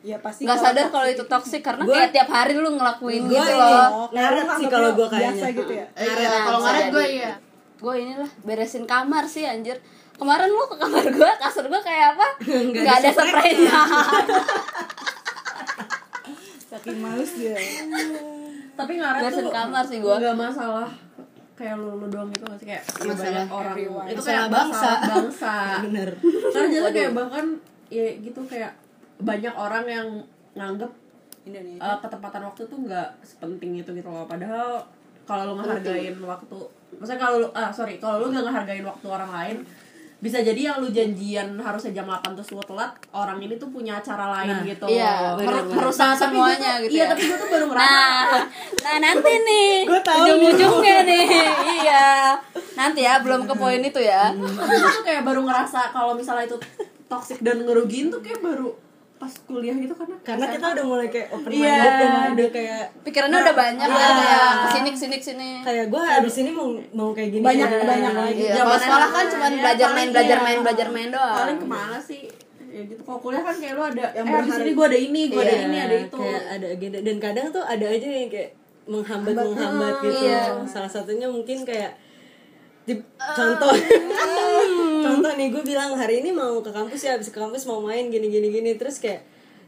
Ya 0.04 0.20
pasti 0.20 0.44
Nggak 0.44 0.54
kalau 0.54 0.68
sadar 0.68 0.86
kalau 0.90 1.08
itu 1.08 1.24
toxic 1.24 1.60
karena 1.60 1.82
Gua- 1.82 1.96
kayak 1.96 2.10
tiap 2.12 2.28
hari 2.28 2.52
lu 2.54 2.70
ngelakuin 2.70 3.24
Gua 3.24 3.40
gitu 3.40 3.50
ini, 3.50 3.64
loh. 3.72 3.88
ngaret 4.10 4.46
sih 4.54 4.66
kalau 4.68 4.90
gue 4.92 5.06
kayaknya 5.08 5.32
biasa 5.34 5.46
gitu 5.54 5.72
ya 5.72 5.86
Iya, 5.94 6.12
kalau 6.42 6.58
bisa 6.58 6.60
ngaret 6.62 6.82
jadi. 6.82 6.92
gue 6.92 7.06
iya. 7.10 7.32
Gue 7.76 7.94
inilah 7.98 8.30
beresin 8.40 8.84
kamar 8.84 9.24
sih 9.26 9.44
anjir. 9.44 9.76
Kemarin 10.14 10.46
lu 10.46 10.64
ke 10.64 10.76
kamar 10.78 11.04
gue, 11.10 11.30
kasur 11.38 11.64
gue 11.66 11.80
kayak 11.82 12.14
apa? 12.14 12.26
Nggak 12.70 12.94
ada 12.98 13.10
spraynya. 13.10 13.80
saking 16.66 16.98
males 16.98 17.30
dia 17.32 17.54
tapi 18.74 18.92
ngaret 18.98 19.20
Beresin 19.22 19.44
tuh 19.44 19.54
kamar 19.54 19.84
sih 19.86 19.98
gua. 20.02 20.18
nggak 20.18 20.34
masalah 20.36 20.90
kayak 21.54 21.78
lu 21.78 21.94
lu 21.94 22.06
doang 22.10 22.26
gitu 22.28 22.42
nggak 22.42 22.58
sih 22.58 22.66
kayak 22.66 22.82
ya 22.82 23.04
Masalah 23.06 23.14
banyak 23.14 23.48
orang 23.48 23.74
itu 24.10 24.20
kayak 24.20 24.46
bangsa. 24.50 24.90
bangsa 25.06 25.54
bener 25.86 26.08
karena 26.50 26.66
jadi 26.68 26.90
kayak 26.90 27.12
bahkan 27.14 27.46
ya 27.86 28.06
gitu 28.18 28.40
kayak 28.44 28.72
banyak 29.24 29.54
orang 29.54 29.84
yang 29.86 30.08
nganggep 30.52 30.90
Indonesia 31.42 31.80
uh, 31.80 31.98
ketepatan 31.98 32.42
waktu 32.42 32.62
tuh 32.64 32.78
nggak 32.78 33.08
sepenting 33.20 33.72
itu 33.76 33.90
gitu 33.90 34.06
loh 34.06 34.24
padahal 34.24 34.80
kalau 35.24 35.50
lu 35.50 35.54
ngehargain 35.58 36.16
waktu 36.18 36.56
maksudnya 36.94 37.18
kalau 37.18 37.36
lu 37.38 37.48
ah 37.52 37.68
sorry 37.68 37.96
kalau 37.96 38.20
lu 38.20 38.30
nggak 38.30 38.44
ngehargain 38.44 38.84
waktu 38.84 39.06
orang 39.06 39.30
lain 39.30 39.56
bisa 40.16 40.40
jadi 40.40 40.56
yang 40.66 40.80
lu 40.80 40.88
janjian 40.88 41.52
harusnya 41.58 41.92
jam 41.92 42.08
8 42.08 42.32
terus 42.32 42.48
lu 42.48 42.62
telat 42.62 42.96
orang 43.12 43.36
ini 43.38 43.60
tuh 43.60 43.68
punya 43.68 44.00
acara 44.00 44.32
lain 44.32 44.48
Nah, 44.48 44.64
gitu 44.64 44.86
Iya, 44.88 45.36
Bener, 45.36 45.68
bener. 45.68 45.84
gua 45.84 45.92
semuanya 46.16 46.56
tuh- 46.70 46.82
gitu 46.82 46.90
iya 46.90 47.02
ya. 47.02 47.10
tapi 47.12 47.22
gue 47.22 47.36
tuh 47.36 47.48
baru 47.50 47.66
ngerasa 47.68 47.92
Nah, 47.92 48.40
nah 48.80 48.96
nanti 49.02 49.32
nih 49.38 49.68
tahu 50.08 50.16
ujung-ujungnya 50.24 50.98
nih, 51.04 51.24
iya. 51.76 52.06
Nanti 52.74 53.00
ya, 53.04 53.20
belum 53.20 53.44
ke 53.44 53.52
poin 53.52 53.76
itu 53.78 54.00
ya. 54.00 54.32
tapi 54.32 54.72
gue 54.72 54.92
tuh 54.94 55.04
kayak 55.04 55.22
baru 55.22 55.44
ngerasa 55.44 55.92
kalau 55.92 56.16
misalnya 56.16 56.48
itu 56.48 56.56
toxic 57.04 57.44
dan 57.44 57.60
ngerugiin 57.60 58.08
tuh 58.08 58.24
kayak 58.24 58.40
baru 58.40 58.72
pas 59.14 59.30
kuliah 59.40 59.72
gitu 59.74 59.94
karena 59.94 60.16
karena 60.20 60.46
kita 60.48 60.66
udah 60.70 60.84
mulai 60.84 61.06
kayak 61.06 61.28
open 61.30 61.48
minded 61.48 61.70
Iya. 61.80 61.94
dan 61.96 62.10
udah 62.34 62.48
kayak 62.50 62.82
Pikirannya 63.00 63.38
udah 63.40 63.56
banyak 63.56 63.86
Iya. 63.86 63.96
kan 63.96 64.12
kayak 64.18 64.42
ke 64.54 64.68
sini 64.70 64.88
ke 64.88 64.98
sini 64.98 65.14
ke 65.14 65.24
sini. 65.24 65.50
kayak 65.60 65.86
gue 65.88 66.02
abis 66.02 66.34
ini 66.36 66.50
mau 66.50 66.66
mau 66.92 67.08
kayak 67.10 67.30
gini 67.30 67.42
Banyak- 67.42 67.70
ya. 67.72 67.84
banyak 67.84 68.14
lagi. 68.14 68.42
Iya, 68.42 68.54
Zaman 68.56 68.66
kalau 68.66 68.80
sekolah 68.80 69.08
kan 69.08 69.24
cuma 69.28 69.46
ya, 69.46 69.56
belajar 69.56 69.88
main, 69.90 70.08
belajar 70.10 70.36
iya. 70.36 70.44
main, 70.44 70.58
belajar 70.60 70.88
main 70.90 71.08
doang. 71.10 71.36
paling 71.36 71.56
ke 71.56 71.66
mana 71.68 71.96
sih 71.98 72.20
ya 72.66 72.82
gitu 72.84 73.00
kalau 73.00 73.20
kuliah 73.20 73.40
kan 73.40 73.54
kayak 73.54 73.72
lu 73.72 73.82
ada 73.84 74.04
Yang 74.12 74.26
eh 74.26 74.34
abis 74.34 74.34
berhari- 74.44 74.60
ini 74.60 74.72
gue 74.72 74.84
ada 74.84 74.98
ini 75.00 75.20
gue 75.24 75.40
ada 75.40 75.46
Iya, 75.48 75.62
ini 75.64 75.78
ada 75.80 75.96
itu 76.00 76.16
kayak 76.16 76.42
ada 76.50 76.66
agenda 76.68 76.98
dan 77.00 77.16
kadang 77.18 77.46
tuh 77.48 77.62
ada 77.64 77.86
aja 77.88 78.08
yang 78.08 78.28
kayak 78.28 78.50
menghambat 78.84 79.34
menghambat 79.38 79.94
gitu 80.02 80.26
Iya. 80.26 80.42
salah 80.64 80.90
satunya 80.90 81.26
mungkin 81.26 81.62
kayak 81.62 81.94
di, 82.84 82.94
contoh 83.16 83.72
contoh 85.04 85.32
nih 85.34 85.48
gue 85.50 85.62
bilang 85.64 85.96
hari 85.96 86.20
ini 86.20 86.30
mau 86.30 86.60
ke 86.60 86.68
kampus 86.68 87.00
ya 87.00 87.16
habis 87.16 87.32
ke 87.32 87.36
kampus 87.36 87.64
mau 87.64 87.80
main 87.80 88.08
gini 88.08 88.28
gini 88.28 88.48
gini 88.48 88.76
terus 88.76 89.00
kayak 89.00 89.24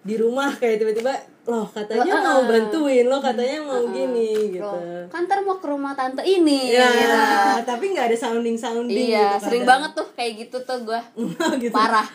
di 0.07 0.15
rumah 0.15 0.55
kayak 0.55 0.79
tiba-tiba 0.79 1.11
loh 1.47 1.67
katanya 1.67 2.15
Heeh. 2.15 2.27
mau 2.27 2.41
bantuin 2.45 3.07
lo 3.07 3.19
katanya 3.19 3.59
mau 3.59 3.83
gini 3.89 4.55
gitu 4.55 4.63
Loh, 4.63 5.07
kan 5.11 5.27
ntar 5.27 5.43
mau 5.43 5.59
ke 5.59 5.67
rumah 5.67 5.95
tante 5.95 6.23
ini 6.23 6.71
ya 6.71 6.87
gitu. 6.87 7.19
tapi 7.67 7.91
nggak 7.91 8.07
ada 8.11 8.17
sounding 8.19 8.55
sounding 8.55 8.95
Iya, 9.11 9.35
gitu 9.35 9.51
sering 9.51 9.63
kadang. 9.63 9.71
banget 9.83 9.91
tuh 9.95 10.07
kayak 10.15 10.33
gitu 10.43 10.57
tuh 10.63 10.79
gua. 10.83 11.03
gitu. 11.63 11.75
Parah. 11.75 12.07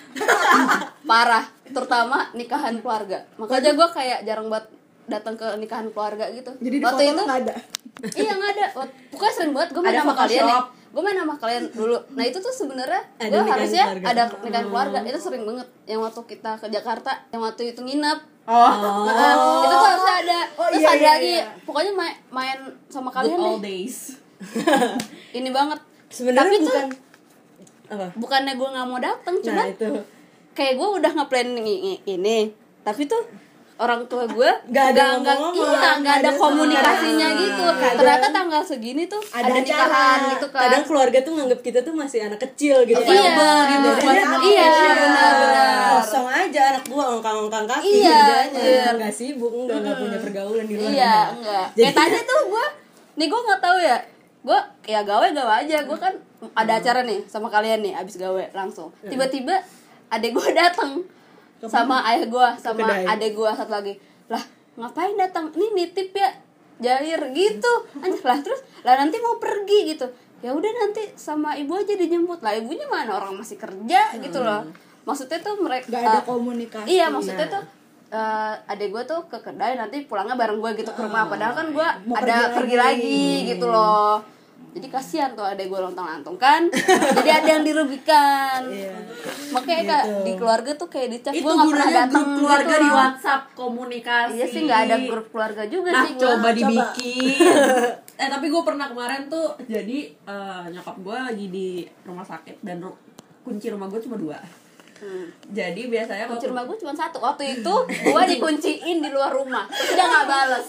Parah, 1.12 1.44
terutama 1.68 2.28
nikahan 2.32 2.80
keluarga. 2.80 3.24
Makanya 3.36 3.72
gua 3.76 3.88
kayak 3.92 4.24
jarang 4.24 4.48
banget 4.48 4.68
datang 5.08 5.36
ke 5.36 5.48
nikahan 5.60 5.88
keluarga 5.92 6.32
gitu. 6.32 6.52
jadi 6.64 6.76
di 6.80 6.84
Waktu 6.84 7.04
itu 7.12 7.22
nggak 7.24 7.40
ada 7.44 7.56
iya 8.16 8.32
nggak 8.32 8.52
ada. 8.56 8.68
Pokoknya 9.12 9.34
sering 9.36 9.52
banget 9.52 9.70
gue 9.76 9.82
main 9.84 9.92
Ada 9.92 10.02
sama 10.02 10.14
kalian 10.16 10.44
nih. 10.48 10.62
Gue 10.92 11.02
main 11.02 11.16
sama 11.16 11.36
kalian 11.36 11.64
dulu. 11.70 11.98
Nah 12.12 12.24
itu 12.24 12.38
tuh 12.38 12.52
sebenarnya 12.52 13.00
Ada 13.18 13.32
gue 13.32 13.44
harusnya 13.46 13.86
keluarga. 13.90 14.08
ada 14.12 14.24
nikahan 14.38 14.66
keluarga. 14.68 14.98
Itu 15.02 15.20
sering 15.22 15.44
banget. 15.44 15.68
Yang 15.86 16.00
waktu 16.04 16.22
kita 16.28 16.52
ke 16.56 16.68
Jakarta, 16.68 17.12
yang 17.30 17.42
waktu 17.42 17.62
itu 17.70 17.80
nginep. 17.80 18.20
oh, 18.44 18.72
Nah, 19.08 19.34
itu 19.62 19.68
tuh 19.70 19.88
harusnya 19.88 20.16
ada. 20.20 20.40
Oh, 20.54 20.68
Terus 20.68 20.82
iya, 20.82 20.90
ada 20.90 20.98
iya, 20.98 21.12
lagi. 21.14 21.32
iya. 21.34 21.44
Pokoknya 21.62 21.92
main, 21.94 22.16
main 22.28 22.60
sama 22.88 23.08
good 23.08 23.16
kalian 23.24 23.40
old 23.40 23.58
deh. 23.58 23.64
days 23.64 23.98
Ini 25.38 25.50
banget. 25.50 25.80
sebenarnya 26.10 26.44
Tapi 26.52 26.68
tuh 26.68 26.74
bukan 26.74 26.88
apa 27.88 28.08
bukannya 28.16 28.54
gue 28.54 28.68
nggak 28.68 28.88
mau 28.88 29.00
datang 29.00 29.36
nah 29.36 29.44
cuman 29.44 29.68
itu 29.70 29.90
kayak 30.52 30.74
gue 30.76 30.90
udah 30.94 31.12
ngeplan 31.14 31.48
ini, 31.56 31.76
ini 32.02 32.38
tapi 32.82 33.04
tuh 33.04 33.20
orang 33.82 34.06
tua 34.06 34.24
gue 34.24 34.50
Nggak 34.68 34.86
ada 34.94 35.06
nggak 35.18 35.36
iya 35.50 35.66
nggak 35.66 35.94
nggak 35.98 36.16
ada 36.16 36.30
ada 36.30 36.38
komunikasinya 36.38 37.28
sama. 37.28 37.42
gitu. 37.42 37.66
Kadang- 37.72 37.98
ternyata 37.98 38.28
tanggal 38.30 38.62
segini 38.62 39.04
tuh 39.06 39.22
Ada 39.26 39.42
ada, 39.44 39.54
nikahan 39.56 39.90
acara. 39.90 40.30
gitu 40.30 40.46
kan. 40.48 40.62
Kadang 40.64 40.84
keluarga 40.86 41.20
tuh 41.20 41.34
nganggap 41.34 41.60
kita 41.60 41.80
tuh 41.82 41.94
masih 41.94 42.20
anak 42.24 42.40
kecil 42.40 42.76
gitu 42.84 43.02
Iya, 43.02 43.10
gitu. 43.10 43.90
Jadinya, 43.98 44.38
Iya, 44.40 44.66
iya, 44.70 44.94
benar-benar. 44.96 45.74
kosong 45.96 46.28
aja 46.28 46.62
anak 46.70 46.84
gua 46.86 47.04
ongkang-ongkang 47.12 47.66
kaki 47.68 47.90
Iya, 48.00 48.14
kerjanya 48.14 48.62
iya. 48.62 48.86
nggak 48.94 49.12
sibuk 49.12 49.52
nggak 49.52 49.78
nggak 49.80 49.96
punya 49.98 50.18
pergaulan 50.20 50.64
di 50.64 50.76
luar 50.76 50.92
iya 50.92 51.16
enggak 51.32 51.66
jadi 51.74 51.84
kayak 51.88 51.98
tadi 51.98 52.18
tuh 52.24 52.42
gue 52.48 52.66
nih 53.12 53.28
gue 53.28 53.42
nggak 53.42 53.60
tahu 53.60 53.78
ya. 53.78 53.98
Gue 54.42 54.58
ya 54.84 55.00
gawe 55.02 55.28
gawe 55.28 55.54
aja. 55.60 55.78
Gue 55.84 55.94
kan 55.96 56.14
ada 56.54 56.74
acara 56.76 57.02
nih 57.02 57.22
sama 57.26 57.46
kalian 57.48 57.80
nih 57.80 57.94
abis 57.94 58.16
gawe 58.16 58.50
langsung. 58.52 58.90
Tiba-tiba 59.04 59.54
adek 60.10 60.32
gue 60.32 60.48
datang 60.58 61.06
sama 61.70 62.02
ayah 62.10 62.26
gue 62.26 62.48
sama 62.58 62.88
adek 63.06 63.38
gue 63.38 63.50
satu 63.54 63.72
lagi. 63.74 63.94
Lah 64.30 64.42
ngapain 64.80 65.14
datang? 65.20 65.54
Ini 65.54 65.68
nitip 65.78 66.16
ya 66.16 66.30
Jair 66.82 67.22
gitu. 67.36 67.74
Anjir 68.02 68.26
lah 68.26 68.42
terus 68.42 68.66
lah 68.82 68.98
nanti 68.98 69.22
mau 69.22 69.38
pergi 69.38 69.94
gitu. 69.94 70.10
Ya 70.42 70.58
udah 70.58 70.72
nanti 70.74 71.14
sama 71.14 71.54
ibu 71.54 71.78
aja 71.78 71.94
dijemput. 71.94 72.42
Lah 72.42 72.58
ibunya 72.58 72.90
mana? 72.90 73.22
Orang 73.22 73.38
masih 73.38 73.62
kerja 73.62 74.18
gitu 74.18 74.42
loh. 74.42 74.66
Maksudnya 75.06 75.38
tuh 75.42 75.62
mereka 75.62 75.90
nggak 75.90 76.02
ada 76.02 76.22
komunikasi. 76.26 76.88
Iya 76.90 77.14
maksudnya 77.14 77.46
tuh 77.46 77.64
eh 78.12 78.54
adek 78.68 78.90
gue 78.92 79.04
tuh 79.08 79.22
ke 79.32 79.40
kedai 79.40 79.80
nanti 79.80 80.04
pulangnya 80.10 80.34
bareng 80.34 80.58
gue 80.58 80.72
gitu 80.82 80.92
ke 80.92 81.02
rumah. 81.06 81.30
Padahal 81.30 81.54
kan 81.54 81.68
gue 81.70 81.88
ada 82.18 82.50
pergi 82.50 82.58
pergi 82.58 82.76
lagi 82.76 83.26
gitu 83.54 83.70
loh 83.70 84.41
jadi 84.72 84.88
kasihan 84.88 85.32
tuh 85.32 85.44
adek 85.44 85.68
gue 85.68 85.76
lontang 85.78 86.08
lantung 86.08 86.40
kan? 86.40 86.72
Jadi 86.72 87.28
ada 87.28 87.50
yang 87.50 87.64
dirugikan. 87.64 88.64
Makanya 89.52 89.84
kak 89.84 90.04
di 90.24 90.32
keluarga 90.34 90.72
tuh 90.74 90.88
kayak 90.88 91.10
dicap 91.12 91.36
itu 91.36 91.44
gue 91.44 91.52
nggak 91.52 91.68
pernah 91.68 91.88
gunanya 91.88 92.00
datang. 92.02 92.16
grup 92.16 92.32
keluarga 92.40 92.72
gitu 92.72 92.80
di. 92.80 92.90
WhatsApp 92.90 93.44
komunikasi. 93.52 94.32
Iya 94.34 94.46
sih 94.48 94.60
nggak 94.64 94.82
ada 94.82 94.96
grup 95.04 95.28
keluarga 95.28 95.64
juga 95.68 95.90
nah 95.92 96.04
sih 96.04 96.14
gua. 96.16 96.24
coba 96.24 96.50
dibikin. 96.52 97.38
Eh 98.22 98.30
tapi 98.30 98.54
gue 98.54 98.62
pernah 98.62 98.86
kemarin 98.86 99.26
tuh 99.28 99.58
jadi 99.66 100.00
eh, 100.14 100.64
nyokap 100.70 100.94
gue 100.96 101.18
lagi 101.20 101.46
di 101.50 101.68
rumah 102.06 102.22
sakit 102.22 102.62
dan 102.62 102.78
ru- 102.78 103.02
kunci 103.42 103.66
rumah 103.68 103.90
gue 103.90 103.98
cuma 103.98 104.14
dua 104.14 104.38
Hmm. 105.02 105.34
jadi 105.50 105.90
biasanya 105.90 106.30
kunci 106.30 106.46
rumah 106.46 106.62
gue 106.70 106.78
cuma 106.78 106.94
satu. 106.94 107.18
Waktu 107.18 107.58
itu 107.58 107.74
gue 107.90 108.24
dikunciin 108.38 109.02
di 109.02 109.10
luar 109.10 109.34
rumah. 109.34 109.66
Terus 109.66 109.98
dia 109.98 110.06
nggak 110.06 110.26
bales. 110.30 110.68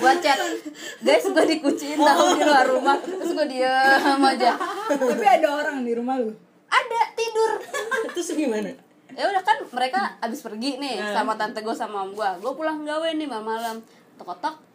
Gue 0.00 0.12
chat 0.24 0.40
guys 1.04 1.26
gue 1.28 1.44
dikunciin 1.52 2.00
tahu 2.00 2.24
di 2.40 2.42
luar 2.48 2.64
rumah. 2.64 2.96
Terus 2.96 3.36
gue 3.36 3.46
diam 3.52 4.20
aja. 4.24 4.56
Tapi 4.88 5.26
ada 5.28 5.48
orang 5.52 5.84
di 5.84 5.92
rumah 5.92 6.16
lu? 6.16 6.32
Ada 6.72 7.00
tidur. 7.12 7.60
Terus 8.16 8.32
gimana? 8.32 8.72
Ya 9.12 9.24
udah 9.28 9.42
kan 9.44 9.60
mereka 9.68 10.16
abis 10.24 10.40
pergi 10.40 10.80
nih 10.80 10.96
sama 11.12 11.36
tante 11.36 11.60
gue 11.60 11.76
sama 11.76 12.08
om 12.08 12.16
gue 12.16 12.30
gue 12.40 12.52
pulang 12.56 12.88
gawe 12.88 13.08
nih 13.12 13.28
malam-malam. 13.28 13.84
Tok-tok 14.16 14.67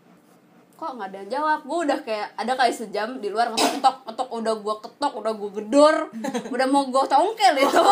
kok 0.83 0.99
nggak 0.99 1.09
ada 1.15 1.17
yang 1.23 1.31
jawab. 1.39 1.59
Gue 1.63 1.79
udah 1.87 1.99
kayak 2.03 2.27
ada 2.35 2.51
kayak 2.59 2.75
sejam 2.75 3.09
di 3.23 3.31
luar 3.31 3.55
ngetok 3.55 4.03
ngetok 4.03 4.29
udah 4.35 4.53
gue 4.59 4.75
ketok 4.83 5.13
udah 5.23 5.33
gue 5.39 5.51
gedor 5.63 5.95
udah 6.51 6.67
mau 6.67 6.83
gue 6.91 7.03
congkel 7.07 7.55
itu. 7.63 7.83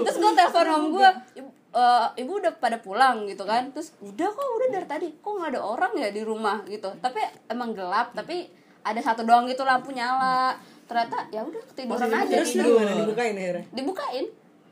Terus 0.00 0.16
gue 0.16 0.32
telepon 0.32 0.66
om 0.72 0.84
gue 0.96 1.08
ibu, 1.36 1.50
eh, 1.76 2.06
ibu 2.24 2.32
udah 2.40 2.52
pada 2.56 2.80
pulang 2.80 3.28
gitu 3.28 3.44
kan. 3.44 3.68
Terus 3.76 3.92
udah 4.00 4.28
kok 4.32 4.46
udah 4.56 4.68
dari 4.72 4.86
tadi 4.88 5.06
kok 5.20 5.32
nggak 5.36 5.52
ada 5.52 5.60
orang 5.60 5.92
ya 6.00 6.08
di 6.08 6.24
rumah? 6.24 6.64
Gitu. 6.64 6.88
Tapi 7.04 7.20
emang 7.52 7.76
gelap 7.76 8.16
tapi 8.16 8.48
ada 8.80 9.00
satu 9.04 9.28
doang 9.28 9.44
gitu 9.44 9.60
lampu 9.68 9.92
nyala. 9.92 10.56
Ternyata 10.88 11.28
ya 11.28 11.44
udah 11.44 11.62
ketiduran 11.74 12.08
aja 12.08 12.40
terus 12.40 12.56
gitu 12.56 12.80
dibukain 13.04 13.36
akhirnya? 13.36 13.64
Dibukain. 13.76 14.24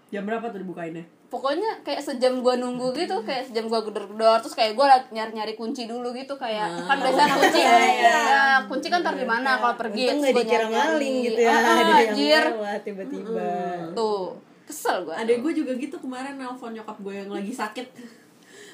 Jam 0.08 0.24
berapa 0.24 0.46
tuh 0.48 0.62
dibukainnya 0.64 1.04
pokoknya 1.34 1.82
kayak 1.82 1.98
sejam 1.98 2.38
gua 2.38 2.54
nunggu 2.54 2.94
gitu 2.94 3.18
kayak 3.20 3.42
sejam 3.44 3.66
gua 3.66 3.82
gedor-gedor 3.82 4.38
terus 4.38 4.54
kayak 4.54 4.72
gua 4.72 4.86
nyari 5.10 5.34
nyari 5.34 5.52
kunci 5.52 5.84
dulu 5.84 6.14
gitu 6.14 6.38
kayak 6.38 6.70
kan 6.80 6.94
biasanya 6.96 7.34
kunci 7.34 7.60
ya 8.06 8.62
kunci 8.64 8.86
kan 8.86 9.02
taruh 9.02 9.18
di 9.18 9.26
mana? 9.26 9.58
Kalau 9.58 9.74
pergi 9.74 10.02
Untung 10.08 10.22
gua 10.22 10.30
dikira 10.32 10.62
nyari-nyari. 10.62 10.94
maling 10.94 11.16
gitu 11.24 11.40
ya. 11.40 11.50
Ah, 11.50 11.58
ada 11.74 11.82
yang 11.82 12.08
anjir. 12.08 12.42
lewat 12.54 12.80
tiba-tiba. 12.80 13.50
Tuh 13.92 14.22
kesel 14.64 14.96
gua. 15.02 15.14
Adek 15.18 15.42
gue 15.42 15.52
juga 15.54 15.72
gitu 15.74 15.96
kemarin 15.98 16.34
nelpon 16.34 16.70
nyokap 16.70 16.96
gue 16.96 17.14
yang 17.16 17.28
lagi 17.28 17.50
sakit. 17.50 17.86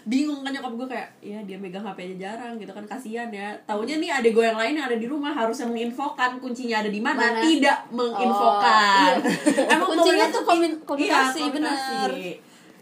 Bingung 0.02 0.40
kan 0.40 0.48
nyokap 0.50 0.72
gue 0.74 0.86
kayak 0.88 1.08
ya 1.20 1.38
dia 1.42 1.56
megang 1.56 1.82
hp 1.82 1.98
aja 1.98 2.16
jarang 2.18 2.56
gitu 2.56 2.70
kan 2.70 2.84
kasihan 2.84 3.28
ya. 3.28 3.52
Taunya 3.64 3.96
nih 3.96 4.10
adek 4.14 4.32
gue 4.32 4.44
yang 4.44 4.56
lain 4.56 4.74
yang 4.74 4.86
ada 4.86 4.96
di 4.96 5.04
rumah 5.04 5.28
harusnya 5.30 5.66
menginfokan 5.66 6.36
kuncinya 6.38 6.80
ada 6.80 6.88
di 6.88 7.00
mana 7.00 7.20
Mana? 7.30 7.40
tidak 7.40 7.78
menginfokan. 7.90 9.12
Iya. 9.20 9.76
Kuncinya 9.78 10.26
tuh 10.28 10.42
komun- 10.42 10.80
komunikasi, 10.82 11.40
Iya, 11.42 11.52
bener. 11.52 12.10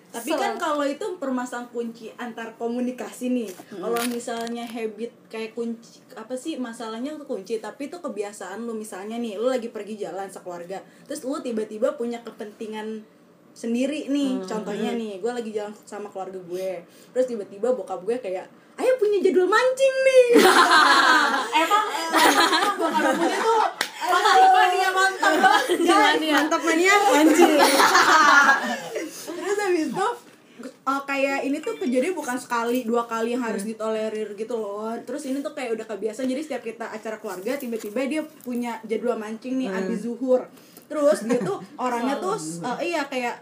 Tapi 0.08 0.32
kan 0.32 0.56
kalau 0.56 0.88
itu 0.88 1.04
permasalahan 1.20 1.68
kunci 1.68 2.08
antar 2.16 2.56
komunikasi 2.56 3.28
nih 3.28 3.50
kalau 3.76 4.00
misalnya 4.08 4.64
habit 4.64 5.12
kayak 5.28 5.52
kunci 5.52 6.00
apa 6.16 6.32
sih 6.32 6.56
masalahnya 6.56 7.12
tuh 7.20 7.28
kunci 7.28 7.60
tapi 7.60 7.92
itu 7.92 8.00
kebiasaan 8.00 8.64
lu 8.64 8.72
misalnya 8.72 9.20
nih 9.20 9.36
lu 9.36 9.52
lagi 9.52 9.68
pergi 9.68 10.00
jalan 10.00 10.32
sekeluarga 10.32 10.80
terus 11.04 11.20
lu 11.28 11.36
tiba-tiba 11.44 11.92
punya 12.00 12.24
kepentingan 12.24 13.04
sendiri 13.52 14.08
nih 14.08 14.40
contohnya 14.48 14.96
nih 14.96 15.20
gue 15.20 15.32
lagi 15.34 15.50
jalan 15.52 15.74
sama 15.84 16.08
keluarga 16.08 16.40
gue 16.40 16.70
terus 17.12 17.26
tiba-tiba 17.28 17.76
bokap 17.76 18.00
gue 18.06 18.16
kayak 18.16 18.48
ayo 18.80 18.92
punya 18.96 19.18
jadwal 19.20 19.50
mancing 19.50 19.94
nih 20.08 20.24
emang 21.66 21.84
bukan 22.80 23.12
punya 23.18 23.38
tuh 23.44 23.62
mantap 24.08 24.34
dia 24.72 24.88
mantap 24.94 25.32
mantap 26.32 26.60
mania 26.64 26.94
mancing 26.96 27.52
itu 27.58 28.77
uh, 30.98 31.02
kayak 31.06 31.46
ini 31.46 31.62
tuh 31.62 31.78
kejadian 31.78 32.18
bukan 32.18 32.34
sekali 32.34 32.82
dua 32.82 33.06
kali 33.06 33.38
yang 33.38 33.46
harus 33.46 33.62
ditolerir 33.62 34.34
gitu 34.34 34.58
loh. 34.58 34.90
Terus 35.06 35.22
ini 35.30 35.38
tuh 35.38 35.54
kayak 35.54 35.78
udah 35.78 35.86
kebiasaan 35.86 36.26
jadi 36.26 36.42
setiap 36.42 36.62
kita 36.66 36.90
acara 36.90 37.22
keluarga 37.22 37.54
tiba-tiba 37.54 38.00
dia 38.10 38.22
punya 38.42 38.82
jadwal 38.82 39.14
mancing 39.14 39.62
nih 39.62 39.70
abis 39.70 40.02
zuhur. 40.02 40.50
Terus 40.90 41.22
dia 41.22 41.38
tuh 41.38 41.62
orangnya 41.86 42.18
tuh 42.18 42.34
uh, 42.66 42.78
iya 42.82 43.06
kayak 43.06 43.38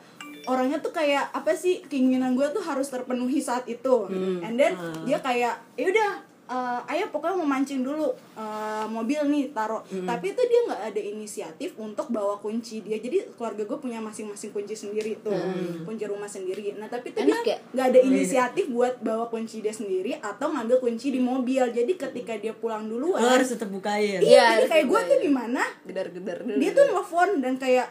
orangnya 0.46 0.78
tuh 0.78 0.94
kayak 0.94 1.32
apa 1.34 1.56
sih 1.58 1.82
keinginan 1.88 2.38
gue 2.38 2.46
tuh 2.54 2.62
harus 2.62 2.86
terpenuhi 2.86 3.40
saat 3.40 3.64
itu. 3.66 4.06
And 4.44 4.54
then 4.60 4.76
dia 5.08 5.18
kayak 5.24 5.58
ya 5.74 5.86
udah 5.90 6.10
uh, 6.46 6.80
ayo 6.90 7.10
pokoknya 7.10 7.36
mau 7.38 7.48
mancing 7.48 7.82
dulu 7.82 8.14
uh, 8.38 8.86
mobil 8.86 9.18
nih 9.30 9.50
taruh. 9.50 9.82
Tapi 9.86 10.32
itu 10.34 10.42
dia 10.46 10.60
nggak 10.70 10.82
ada 10.94 11.00
inisiatif 11.00 11.70
untuk 11.78 12.10
bawa 12.10 12.38
kunci 12.38 12.82
dia. 12.82 12.98
Jadi 12.98 13.34
keluarga 13.34 13.62
gue 13.66 13.78
punya 13.78 13.98
masing-masing 14.02 14.50
kunci 14.54 14.74
sendiri 14.78 15.18
tuh 15.20 15.34
kunci 15.82 16.04
rumah 16.06 16.30
sendiri. 16.30 16.74
Nah 16.78 16.86
tapi 16.86 17.12
itu 17.12 17.18
Enak 17.22 17.42
dia 17.42 17.52
ya? 17.54 17.58
nggak 17.74 17.86
ada 17.92 18.00
inisiatif 18.00 18.64
buat 18.70 18.94
bawa 19.02 19.26
kunci 19.30 19.60
dia 19.62 19.74
sendiri 19.74 20.18
atau 20.18 20.50
ngambil 20.54 20.78
kunci 20.82 21.10
di 21.12 21.20
mobil. 21.20 21.62
Jadi 21.70 21.92
ketika 21.98 22.34
dia 22.38 22.54
pulang 22.54 22.86
duluan 22.86 23.22
lo 23.22 23.28
harus 23.30 23.50
tetap 23.52 23.68
bukain. 23.70 24.22
Iya, 24.22 24.26
iya 24.26 24.46
jadi 24.62 24.66
kayak 24.70 24.86
gue 24.86 25.00
tuh 25.02 25.18
di 25.20 25.30
mana 25.30 25.62
gedar-gedar 25.84 26.38
dulu. 26.46 26.58
Dia 26.62 26.70
tuh 26.72 26.84
nelfon 26.90 27.30
dan 27.42 27.54
kayak 27.58 27.88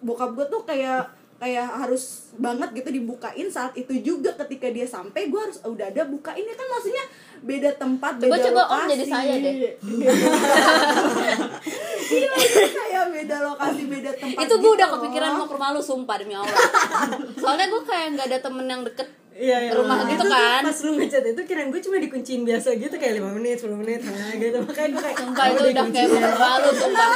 bokap 0.00 0.32
gue 0.32 0.46
tuh 0.48 0.64
kayak 0.64 1.19
kayak 1.40 1.72
harus 1.74 2.02
banget 2.36 2.68
gitu 2.74 2.92
dibukain 2.92 3.48
saat 3.48 3.72
itu 3.72 3.88
juga 3.98 4.36
ketika 4.36 4.68
dia 4.68 4.84
sampai 4.84 5.26
gue 5.26 5.40
harus 5.40 5.56
udah 5.62 5.88
ada 5.88 6.04
bukain 6.04 6.44
ya 6.44 6.52
kan 6.52 6.66
maksudnya 6.68 7.04
beda 7.40 7.70
tempat 7.74 8.12
Coba- 8.14 8.28
beda 8.28 8.44
coba 8.44 8.62
om 8.62 8.68
lokasi 8.76 8.92
jadi 8.92 9.04
saya 9.06 9.34
deh. 9.34 9.54
iya 12.10 12.30
kayak 12.68 13.04
beda 13.10 13.36
lokasi 13.42 13.82
beda 13.86 14.10
tempat 14.14 14.36
itu 14.38 14.54
gue 14.54 14.70
udah 14.70 14.84
gitu 14.84 14.96
kepikiran 14.98 15.30
loh. 15.30 15.36
mau 15.38 15.46
ke 15.46 15.54
rumah 15.56 15.68
lu 15.72 15.80
sumpah 15.80 16.16
demi 16.16 16.34
Allah 16.34 16.60
soalnya 17.34 17.66
gue 17.66 17.82
kayak 17.82 18.06
nggak 18.12 18.26
ada 18.28 18.38
temen 18.40 18.66
yang 18.66 18.84
deket 18.84 19.08
Iya, 19.30 19.56
iya. 19.56 19.72
rumah 19.72 20.04
gitu 20.04 20.20
Itu 20.20 20.24
tuh 20.26 20.36
kan 20.36 20.60
Pas 20.60 20.78
lu 20.84 20.92
ngechat 20.94 21.24
itu 21.24 21.40
kirain 21.48 21.72
gue 21.72 21.80
cuma 21.80 21.96
dikunciin 21.96 22.44
biasa 22.44 22.76
gitu 22.76 22.92
kayak 22.92 23.24
5 23.24 23.36
menit, 23.40 23.56
10 23.56 23.72
menit, 23.72 24.00
nah 24.04 24.36
gitu. 24.36 24.58
Makanya 24.60 24.88
gue 24.90 25.00
kayak 25.00 25.16
sumpah 25.16 25.44
itu 25.48 25.62
udah 25.64 25.84
kayak 25.88 26.08
malu 26.36 26.70
sumpah 26.76 27.08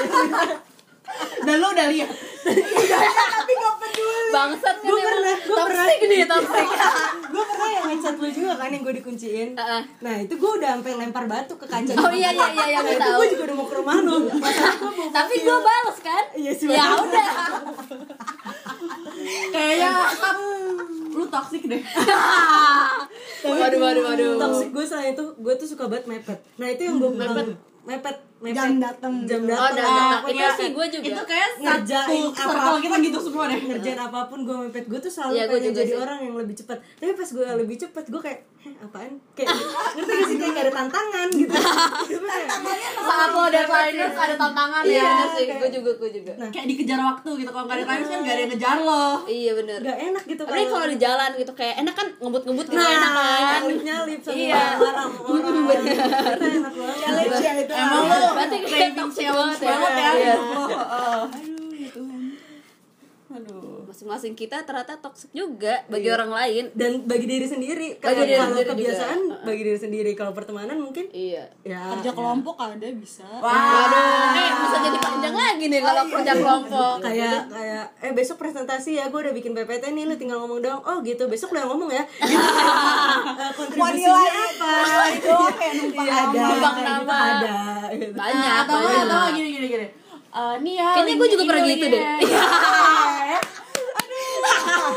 dan 1.44 1.56
lo 1.58 1.68
udah 1.68 1.86
lihat 1.86 2.08
tapi 2.44 3.52
gak 3.56 3.74
peduli. 3.80 4.30
Bangsat 4.34 4.76
emang. 4.84 5.00
pernah, 5.00 5.36
gua 5.48 5.56
pernah. 5.64 5.86
nih 5.88 6.20
toxic. 6.28 6.66
Gue 7.34 7.44
pernah 7.50 7.66
yang 7.66 7.84
ngechat 7.90 8.14
lu 8.14 8.28
juga 8.30 8.52
kan 8.54 8.70
yang 8.70 8.82
gue 8.86 8.94
dikunciin. 9.02 9.58
Nah 9.98 10.14
itu 10.22 10.34
gue 10.38 10.50
udah 10.54 10.78
sampai 10.78 10.92
lempar 10.94 11.26
batu 11.26 11.58
ke 11.58 11.66
kaca 11.66 11.92
oh 11.98 12.12
iya 12.14 12.30
iya 12.30 12.46
iya 12.54 12.64
iya 12.70 12.78
nah, 12.78 12.86
gue 12.86 12.94
itu 12.94 13.02
tahu. 13.02 13.18
gue 13.18 13.28
juga 13.34 13.42
udah 13.50 13.56
mau 13.58 13.66
ke 13.66 13.74
rumah 13.74 13.96
lu. 13.98 14.16
Tapi 15.10 15.34
gue 15.42 15.58
balas 15.58 15.98
kan? 15.98 16.24
Iya 16.38 16.52
sih, 16.54 16.66
ya 16.70 16.86
udah. 16.94 17.30
Kayaknya 19.50 19.90
lu 21.18 21.24
toxic 21.26 21.62
deh. 21.66 21.82
Waduh 23.44 23.78
waduh 23.82 24.02
waduh. 24.06 24.32
Toxic 24.38 24.68
gue 24.70 24.84
selain 24.86 25.12
itu 25.18 25.24
gue 25.34 25.54
tuh 25.58 25.66
suka 25.66 25.90
banget 25.90 26.06
mepet. 26.06 26.38
Nah 26.54 26.68
itu 26.70 26.82
yang 26.86 27.02
gue 27.02 27.10
mepet? 27.18 27.46
mepet 27.84 28.16
mepet 28.44 28.54
Jam 28.54 28.72
dateng. 28.76 29.14
jam 29.24 29.40
oh 29.40 29.48
dateng. 29.48 29.74
dan 29.74 29.88
Nah, 30.04 30.20
iya 30.28 30.48
sih 30.50 30.68
gue 30.70 30.86
juga. 30.90 31.04
itu 31.06 31.22
kayak 31.24 31.48
Ngerjain 31.56 32.24
apa 32.44 32.60
pun. 32.66 32.78
kita 32.78 32.96
gitu 33.00 33.18
semua 33.22 33.44
deh. 33.46 33.58
ngerjain 33.64 33.96
apa 33.98 34.20
pun 34.24 34.38
gue 34.42 34.56
mepet 34.62 34.84
gue 34.84 34.98
tuh 34.98 35.08
selalu 35.08 35.32
Iya, 35.34 35.44
gua 35.44 35.56
pengen 35.56 35.72
jadi 35.74 35.88
sih. 35.88 35.96
orang 35.98 36.18
yang 36.20 36.34
lebih 36.34 36.54
cepat. 36.54 36.76
Tapi 36.94 37.12
pas 37.14 37.28
gue 37.30 37.46
lebih 37.56 37.76
cepat 37.78 38.04
gue 38.06 38.20
kayak 38.20 38.40
Heh, 38.60 38.72
apaan? 38.78 39.12
Kayak 39.34 39.60
ngerti 39.94 40.08
gak 40.10 40.24
sih? 40.24 40.36
Kayak 40.38 40.50
gak 40.50 40.64
ada 40.64 40.72
tantangan 40.74 41.28
gitu. 41.30 41.52
Saat 42.98 43.30
lo 43.30 43.44
deadline 43.46 43.96
ada 44.00 44.34
tantangan 44.34 44.82
ya 44.82 44.88
Iya, 44.90 45.04
bener 45.04 45.28
sih. 45.30 45.44
Gue 45.54 45.68
juga 45.70 45.90
gue 45.94 46.10
juga. 46.14 46.32
Kayak 46.48 46.66
dikejar 46.66 46.96
waktu 46.98 47.30
gitu. 47.36 47.50
Kalau 47.50 47.64
nggak 47.64 47.76
ada 47.76 47.86
times 47.86 48.08
kan 48.08 48.18
nggak 48.18 48.32
ada 48.32 48.40
yang 48.40 48.50
ngejar 48.50 48.76
lo. 48.78 49.06
Iya 49.26 49.52
bener. 49.54 49.78
Gak 49.80 49.98
enak 50.02 50.22
gitu 50.24 50.42
Apalagi 50.42 50.66
kalau 50.66 50.86
di 50.86 50.98
jalan 50.98 51.30
gitu 51.34 51.52
kayak 51.52 51.74
enak 51.78 51.94
kan 51.94 52.06
ngebut-ngebut 52.14 52.66
gitu 52.66 52.72
nah 52.74 52.88
enak 52.88 53.12
kan? 53.12 53.60
nyalip 53.84 54.20
sama 54.22 54.32
Iya. 54.34 54.62
orang 54.74 55.10
orang 55.22 55.54
itu 55.76 56.48
enak 56.54 56.72
banget. 56.74 56.96
Challenge 56.96 57.36
ya 57.38 57.52
itu 57.58 57.72
emang 57.74 58.02
lo 58.02 58.28
Berarti 58.34 58.56
kayak 58.64 58.90
toxic 58.94 59.26
banget 59.28 59.58
ya. 59.58 59.68
banget 59.70 59.92
ya 59.94 60.10
Iya. 60.14 60.34
lo 60.34 60.62
Heeh. 60.64 61.20
aduh 61.30 61.70
ya 61.72 61.88
Tuhan 61.90 62.22
aduh 63.30 63.83
masing-masing 63.94 64.34
kita 64.34 64.66
ternyata 64.66 64.98
toxic 64.98 65.30
juga 65.30 65.86
bagi 65.86 66.10
orang 66.10 66.34
lain. 66.34 66.64
Dan 66.74 67.06
bagi 67.06 67.30
diri 67.30 67.46
sendiri. 67.46 67.94
Bagi 67.94 68.02
kalau 68.02 68.26
diri 68.26 68.34
kalau 68.34 68.50
sendiri 68.50 68.68
kebiasaan 68.74 69.18
juga. 69.22 69.46
bagi 69.46 69.62
diri 69.62 69.78
sendiri. 69.78 70.10
Kalau 70.18 70.32
pertemanan 70.34 70.82
mungkin 70.82 71.06
iya. 71.14 71.46
ya. 71.62 71.94
Kerja 71.94 72.10
ya. 72.10 72.18
kelompok 72.18 72.58
ada 72.58 72.88
bisa. 72.90 73.22
Waduh, 73.38 74.34
eh 74.34 74.50
bisa 74.66 74.76
jadi 74.82 74.98
panjang 74.98 75.34
lagi 75.38 75.64
nih 75.70 75.78
kalau 75.78 76.02
kerja 76.10 76.32
kelompok. 76.34 76.96
kayak 77.06 77.40
kayak 77.54 77.84
eh 78.02 78.12
besok 78.18 78.36
presentasi 78.42 78.98
ya 78.98 79.06
gue 79.14 79.20
udah 79.22 79.30
bikin 79.30 79.54
PPT 79.54 79.94
nih 79.94 80.10
lu 80.10 80.18
tinggal 80.18 80.42
ngomong 80.42 80.58
doang. 80.58 80.82
Oh 80.82 80.98
gitu. 81.06 81.30
Besok 81.30 81.54
lu 81.54 81.62
yang 81.62 81.70
ngomong 81.70 81.94
ya. 81.94 82.02
Kontribusinya 83.54 84.42
apa 84.58 85.06
itu 85.14 85.36
kayak 85.54 85.74
numpang 85.78 86.02
Iya, 86.02 86.14
ada 86.18 86.42
Numpang 86.50 86.74
gitu 86.74 86.82
nama. 86.82 87.14
ada. 87.14 87.54
Gitu. 87.94 88.10
Banyak, 88.10 88.54
atau 88.66 88.76
banyak. 88.82 89.06
atau 89.06 89.20
gini 89.38 89.48
gini 89.54 89.66
gini. 89.70 89.86
Eh, 90.34 90.54
nih 90.66 90.74
ya 90.82 90.90
Kayaknya 90.98 91.14
gue 91.14 91.28
juga 91.30 91.44
pernah 91.46 91.62
gitu 91.62 91.86
deh. 91.94 92.02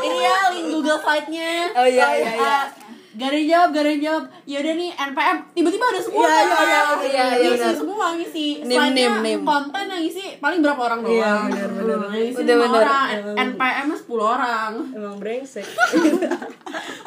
ini 0.08 0.18
ya 0.18 0.36
link 0.50 0.66
Google 0.70 0.98
Flight-nya 0.98 1.50
Oh, 1.72 1.86
iya, 1.86 2.06
iya, 2.14 2.30
iya. 2.32 2.52
Ah, 2.58 2.64
Gak 3.10 3.28
ada 3.28 3.40
jawab, 3.42 3.68
gak 3.70 3.82
ada 3.82 3.94
jawab 3.98 4.24
Yaudah 4.44 4.74
nih, 4.74 4.90
NPM 4.94 5.36
Tiba-tiba 5.50 5.84
ada 5.86 6.00
semua 6.00 6.22
Iya, 6.22 6.38
iya, 6.38 6.44
iya, 6.46 6.62
iya, 6.62 6.82
iya, 7.02 7.24
Ngisi 7.42 7.58
benar. 7.58 7.74
semua, 7.74 8.06
ngisi 8.12 8.46
Slide-nya 8.60 9.08
nim. 9.18 9.40
konten 9.42 9.84
yang 9.84 10.00
ngisi 10.00 10.24
paling 10.38 10.60
berapa 10.60 10.78
orang 10.80 11.00
doang 11.02 11.18
Iya, 11.18 11.32
benar, 11.48 11.68
benar. 11.72 11.98
Yang 12.06 12.22
ngisi 12.22 12.38
Udah, 12.38 12.54
benar. 12.56 12.78
orang. 12.78 13.06
NPM-nya 13.48 13.96
10 13.98 14.06
orang 14.28 14.72
emang 14.92 15.16
brengsek 15.16 15.66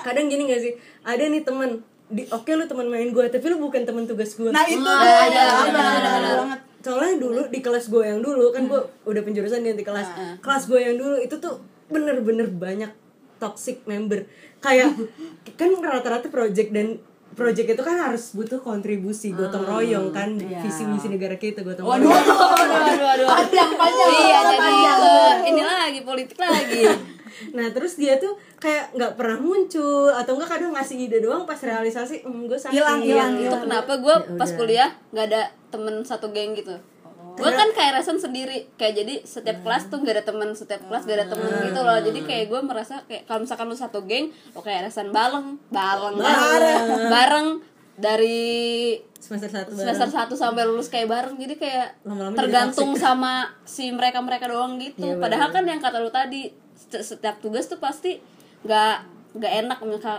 kadang 0.01 0.25
gini 0.27 0.43
gak 0.45 0.61
sih 0.61 0.73
ada 1.01 1.23
nih 1.23 1.41
temen 1.41 1.79
di 2.07 2.27
oke 2.27 2.49
lu 2.49 2.65
teman 2.65 2.87
main 2.87 3.07
gue 3.07 3.25
tapi 3.25 3.45
lu 3.47 3.57
bukan 3.61 3.81
teman 3.81 4.03
tugas 4.03 4.33
gue 4.33 4.49
nah 4.49 4.65
itu 4.65 4.81
Nah, 4.81 4.99
tuh 4.99 5.07
ada, 5.07 5.21
ada 5.31 5.41
ada, 5.63 5.79
ada, 5.79 6.09
ada. 6.11 6.29
banget 6.37 6.59
soalnya 6.81 7.15
dulu 7.21 7.41
di 7.47 7.59
kelas 7.61 7.93
gue 7.93 8.03
yang 8.03 8.19
dulu 8.19 8.49
kan 8.49 8.65
gue 8.65 8.81
udah 9.05 9.21
penjurusan 9.21 9.61
ganti 9.61 9.85
kelas. 9.85 10.41
Kelas 10.41 10.63
gue 10.65 10.79
yang 10.81 10.95
dulu 10.97 11.15
itu 11.21 11.37
tuh 11.37 11.61
bener-bener 11.87 12.49
banyak 12.49 12.91
toxic 13.37 13.85
member. 13.85 14.25
Kayak 14.61 14.97
kan 15.59 15.69
rata-rata 15.81 16.27
project 16.29 16.73
dan 16.73 16.97
project 17.31 17.79
itu 17.79 17.83
kan 17.83 17.95
harus 17.95 18.35
butuh 18.35 18.59
kontribusi 18.59 19.31
gotong 19.31 19.63
royong 19.63 20.11
kan 20.11 20.35
visi 20.35 20.83
misi 20.83 21.07
negara 21.07 21.39
kita 21.39 21.63
gotong 21.63 21.87
royong. 21.87 22.11
Waduh, 22.11 22.37
waduh, 22.37 23.05
waduh. 23.07 23.27
panjang 23.29 23.71
panjang 23.79 24.09
Iya, 24.11 24.39
jadi 24.51 24.71
ini 25.47 25.61
lagi 25.63 25.99
politik 26.03 26.37
lagi. 26.37 26.83
nah 27.57 27.67
terus 27.73 27.97
dia 27.97 28.19
tuh 28.21 28.37
kayak 28.61 28.93
nggak 28.93 29.17
pernah 29.17 29.39
muncul 29.41 30.11
atau 30.13 30.37
enggak 30.37 30.49
kadang 30.51 30.71
ngasih 30.75 30.97
ide 31.09 31.23
doang 31.23 31.47
pas 31.47 31.57
realisasi 31.57 32.21
hmm, 32.21 32.45
gue 32.45 32.59
sakit 32.59 32.75
Hilang, 32.77 33.01
hilang, 33.01 33.33
Itu 33.39 33.57
kenapa 33.65 33.97
gue 33.97 34.15
pas 34.37 34.49
kuliah 34.53 34.93
nggak 35.09 35.25
ada 35.31 35.41
temen 35.71 36.03
satu 36.03 36.29
geng 36.29 36.53
gitu. 36.53 36.75
Gue 37.31 37.47
kan 37.47 37.71
kayak 37.71 38.03
resen 38.03 38.19
sendiri, 38.19 38.67
kayak 38.75 39.01
jadi 39.01 39.15
setiap 39.23 39.63
kelas 39.63 39.87
tuh 39.87 40.03
gak 40.03 40.19
ada 40.19 40.25
temen, 40.27 40.51
setiap 40.51 40.83
kelas 40.83 41.07
gak 41.07 41.15
ada 41.15 41.27
temen 41.31 41.51
gitu 41.63 41.79
loh. 41.79 41.97
Jadi 41.97 42.19
kayak 42.27 42.45
gue 42.51 42.59
merasa 42.59 43.07
kayak 43.07 43.23
kalau 43.23 43.39
misalkan 43.47 43.65
lu 43.71 43.77
satu 43.77 44.03
geng, 44.03 44.35
lo 44.51 44.59
kayak 44.59 44.91
resen 44.91 45.15
bareng, 45.15 45.55
bareng, 45.71 46.15
bareng, 46.19 46.85
bareng 47.07 47.47
dari 47.95 48.97
semester 49.21 49.47
satu 49.47 49.69
semester 49.77 50.09
1 50.09 50.33
sampai 50.33 50.63
lulus 50.67 50.89
kayak 50.91 51.07
bareng. 51.07 51.35
Jadi 51.39 51.55
kayak 51.55 51.87
Lama-lama 52.03 52.35
tergantung 52.35 52.91
sama 52.97 53.53
si 53.63 53.93
mereka 53.93 54.19
mereka 54.19 54.51
doang 54.51 54.75
gitu. 54.81 55.15
Padahal 55.21 55.53
kan 55.55 55.63
yang 55.63 55.79
kata 55.79 56.01
lu 56.01 56.11
tadi 56.11 56.51
set- 56.75 57.05
setiap 57.05 57.39
tugas 57.39 57.69
tuh 57.69 57.79
pasti 57.79 58.19
nggak 58.65 59.20
nggak 59.31 59.53
enak 59.63 59.77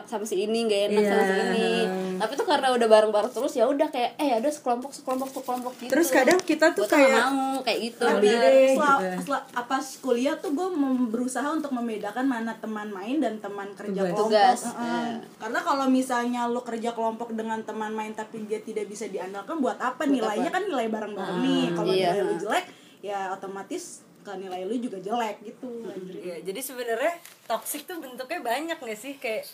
sama 0.09 0.25
si 0.25 0.49
ini 0.49 0.65
nggak 0.65 0.83
enak 0.89 1.03
sama 1.05 1.23
si 1.29 1.33
Iya. 1.33 1.45
ini 1.53 1.73
tapi 2.17 2.33
tuh 2.33 2.47
karena 2.49 2.73
udah 2.73 2.89
bareng 2.89 3.13
bareng 3.13 3.29
terus 3.29 3.53
ya 3.53 3.69
udah 3.69 3.93
kayak 3.93 4.17
eh 4.17 4.41
ada 4.41 4.49
sekelompok 4.49 4.89
sekelompok 4.89 5.29
sekelompok 5.37 5.73
gitu 5.85 5.93
terus 5.93 6.09
kadang 6.09 6.41
kita 6.41 6.73
tuh 6.73 6.89
kayak 6.89 7.29
mau 7.29 7.61
kayak 7.61 7.93
gitu 7.93 8.05
bener. 8.09 8.23
deh, 8.25 8.73
setelah, 8.73 8.97
gitu. 9.05 9.17
setelah 9.21 9.43
apa 9.53 9.77
kuliah 10.01 10.35
tuh 10.41 10.51
gue 10.57 10.69
berusaha 11.13 11.45
untuk 11.53 11.77
membedakan 11.77 12.25
mana 12.25 12.57
teman 12.57 12.89
main 12.89 13.21
dan 13.21 13.37
teman 13.37 13.69
kerja 13.77 14.01
Tugas. 14.01 14.17
kelompok 14.17 14.29
Tugas, 14.33 14.61
Heeh. 14.65 14.81
iya. 14.81 15.17
karena 15.37 15.61
kalau 15.61 15.87
misalnya 15.93 16.41
lo 16.49 16.61
kerja 16.65 16.91
kelompok 16.97 17.37
dengan 17.37 17.61
teman 17.69 17.93
main 17.93 18.17
tapi 18.17 18.49
dia 18.49 18.65
tidak 18.65 18.89
bisa 18.89 19.13
diandalkan 19.13 19.61
buat 19.61 19.77
apa 19.77 20.09
nilainya 20.09 20.49
kan 20.49 20.65
nilai 20.65 20.89
bareng 20.89 21.13
bareng 21.13 21.39
nih 21.45 21.65
kalau 21.77 21.93
iya. 21.93 22.17
nilai 22.17 22.25
lo 22.25 22.35
jelek 22.41 22.65
ya 23.05 23.35
otomatis 23.37 24.07
ke 24.23 24.33
nilai 24.33 24.63
lu 24.63 24.75
juga 24.77 24.99
jelek 24.99 25.43
gitu 25.43 25.69
Iya, 26.17 26.41
jadi 26.41 26.61
sebenarnya 26.63 27.13
toxic 27.45 27.85
tuh 27.85 27.99
bentuknya 27.99 28.41
banyak 28.41 28.79
gak 28.79 28.97
sih? 28.97 29.19
Kayak 29.19 29.51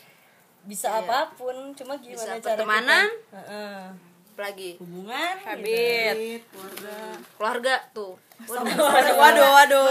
bisa 0.63 0.93
apa 0.95 1.33
pun, 1.33 1.73
cuma 1.73 1.97
gimana 1.97 2.37
Bisa 2.37 2.45
cara 2.45 2.57
pertemanan. 2.61 3.07
kita 3.09 3.97
lagi 4.39 4.71
hubungan, 4.79 5.35
habit. 5.41 6.45
Keluarga. 7.35 7.75
Tuh. 7.91 8.15
Waduh, 8.45 9.17
waduh, 9.17 9.49
waduh. 9.51 9.89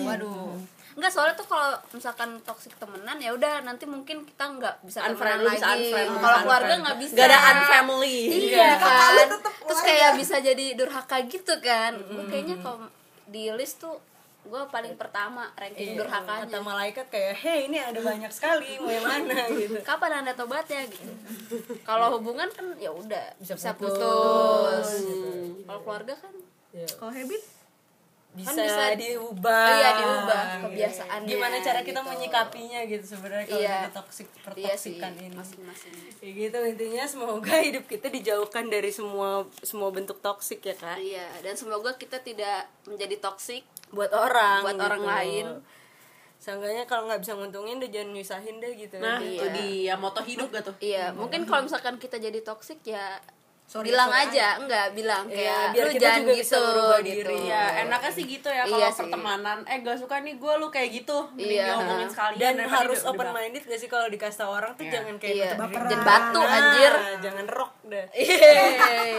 Waduh. 0.00 0.56
Enggak 0.98 1.14
soalnya 1.14 1.38
tuh 1.38 1.46
kalau 1.46 1.78
misalkan 1.94 2.42
toxic 2.42 2.74
temenan 2.74 3.22
ya 3.22 3.30
udah 3.30 3.62
nanti 3.62 3.86
mungkin 3.86 4.26
kita 4.26 4.50
nggak 4.50 4.82
bisa 4.82 4.98
Unfriend, 5.06 5.46
lagi. 5.46 5.54
bisa 5.54 5.66
unfriend, 5.70 6.08
lu 6.10 6.18
Kalau 6.18 6.38
keluarga 6.42 6.74
nggak 6.74 6.96
bisa. 6.98 7.14
Gak 7.14 7.26
ada 7.30 7.38
unfamily. 7.54 8.18
Iya 8.50 8.70
kan. 8.74 9.12
Terus 9.62 9.80
kayak 9.84 10.10
bisa 10.18 10.36
jadi 10.40 10.66
durhaka 10.74 11.16
gitu 11.30 11.54
kan. 11.62 11.92
Gue 12.02 12.24
kayaknya 12.26 12.58
kalau 12.58 12.90
di 13.28 13.52
list 13.52 13.84
tuh 13.84 13.96
gue 14.48 14.62
paling 14.72 14.96
pertama 14.96 15.52
ranking 15.60 15.92
Kata 15.92 16.00
durhakanya. 16.00 16.60
malaikat 16.64 17.06
kayak, 17.12 17.36
hei 17.36 17.68
ini 17.68 17.76
ada 17.76 18.00
banyak 18.00 18.32
sekali, 18.32 18.80
mau 18.80 18.88
yang 18.88 19.04
mana 19.04 19.44
gitu. 19.60 19.76
Kapan 19.84 20.24
anda 20.24 20.32
tobatnya 20.32 20.88
gitu? 20.88 21.12
Kalau 21.84 22.16
hubungan 22.16 22.48
kan 22.48 22.64
ya 22.80 22.88
udah 22.88 23.36
bisa, 23.36 23.76
putus. 23.76 24.00
putus. 24.00 24.88
Kalau 25.68 25.80
keluarga 25.84 26.14
kan 26.16 26.32
kalau 26.96 27.12
habit 27.12 27.42
Bisa, 28.28 28.52
Kan 28.52 28.60
bisa- 28.60 28.94
diubah. 28.94 29.66
Iya, 29.72 29.90
diubah 29.96 30.42
kebiasaannya, 30.62 31.26
Gimana 31.26 31.56
cara 31.58 31.80
kita 31.80 31.96
gitu. 31.96 32.08
menyikapinya 32.08 32.80
gitu 32.84 33.04
sebenarnya 33.08 33.46
kalau 33.46 33.60
Iya. 33.60 33.76
dari 33.80 33.90
toxic 33.90 34.26
iya 34.54 34.74
sih 34.76 34.94
pertoksikan 34.94 35.12
ini. 35.16 35.34
masing-masing. 35.34 35.92
Ya 36.20 36.30
gitu 36.36 36.58
intinya 36.62 37.04
semoga 37.04 37.54
hidup 37.66 37.84
kita 37.84 38.06
dijauhkan 38.08 38.68
dari 38.68 38.90
semua 38.90 39.30
semua 39.58 39.88
bentuk 39.88 40.20
toksik 40.20 40.60
ya 40.62 40.76
kak. 40.76 40.98
Iya, 40.98 41.24
dan 41.40 41.54
semoga 41.54 41.94
kita 41.94 42.20
tidak 42.20 42.68
menjadi 42.84 43.16
toksik 43.18 43.64
Buat 43.88 44.12
orang. 44.12 44.60
Buat 44.62 44.76
orang 44.78 45.02
lain. 45.02 45.46
Seenggaknya 46.38 46.84
kalau 46.84 47.08
nggak 47.08 47.18
bisa 47.18 47.34
nguntungin 47.34 47.80
deh 47.80 47.88
jangan 47.88 48.12
nyusahin 48.12 48.56
deh 48.58 48.72
gitu. 48.76 48.94
Nah 48.98 49.18
Iya. 49.18 49.32
itu 49.32 49.46
dia 49.58 49.94
moto 49.96 50.20
hidup 50.20 50.52
gak 50.52 50.62
tuh 50.62 50.76
Iya, 50.78 51.10
mungkin 51.10 51.42
kalau 51.42 51.64
misalkan 51.64 51.96
kita 51.96 52.14
jadi 52.16 52.38
toksik 52.40 52.84
ya 52.84 53.18
bilang 53.78 54.08
aja, 54.08 54.56
enggak 54.56 54.86
bilang 54.92 55.24
Iya, 55.24 55.36
kayak 55.36 55.60
biar 55.68 55.84
lu 55.84 55.90
kita 55.90 56.00
jangan 56.00 56.18
juga 56.18 56.32
gitu 56.32 56.40
bisa 56.40 56.56
merubah 56.58 56.98
gitu. 56.98 57.08
diri. 57.10 57.36
Iya, 57.44 57.62
enaknya 57.78 58.10
sih 58.10 58.24
gitu 58.26 58.48
ya 58.48 58.62
kalau 58.64 58.74
Iya 58.74 58.88
sih. 58.88 58.98
pertemanan. 58.98 59.58
Eh, 59.62 59.76
gak 59.78 59.98
suka 59.98 60.16
nih 60.18 60.34
gue 60.34 60.52
lu 60.54 60.66
kayak 60.68 60.88
gitu. 60.94 61.18
Mending 61.30 61.52
Iya. 61.54 61.64
diomongin 61.70 62.08
sekalian 62.08 62.40
Dan 62.40 62.56
harus 62.66 62.98
di- 62.98 63.06
open 63.06 63.28
minded 63.30 63.62
gak 63.62 63.76
sih 63.76 63.86
kalau 63.86 64.06
dikasih 64.06 64.38
tau 64.38 64.50
orang 64.54 64.72
tuh 64.72 64.84
jangan 64.84 65.14
kayak 65.16 65.36
nutup 65.54 65.68
diri. 65.68 65.84
jangan 65.86 66.00
batu 66.02 66.40
Nah, 66.40 66.56
anjir. 66.56 66.92
Jangan 67.20 67.46
rock 67.46 67.72
deh. 67.84 68.06
Iya. 68.18 68.62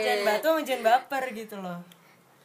jangan 0.01 0.21
batu 0.25 0.47
sama 0.47 0.61
jangan 0.63 0.83
baper 0.83 1.23
gitu 1.31 1.55
loh. 1.55 1.79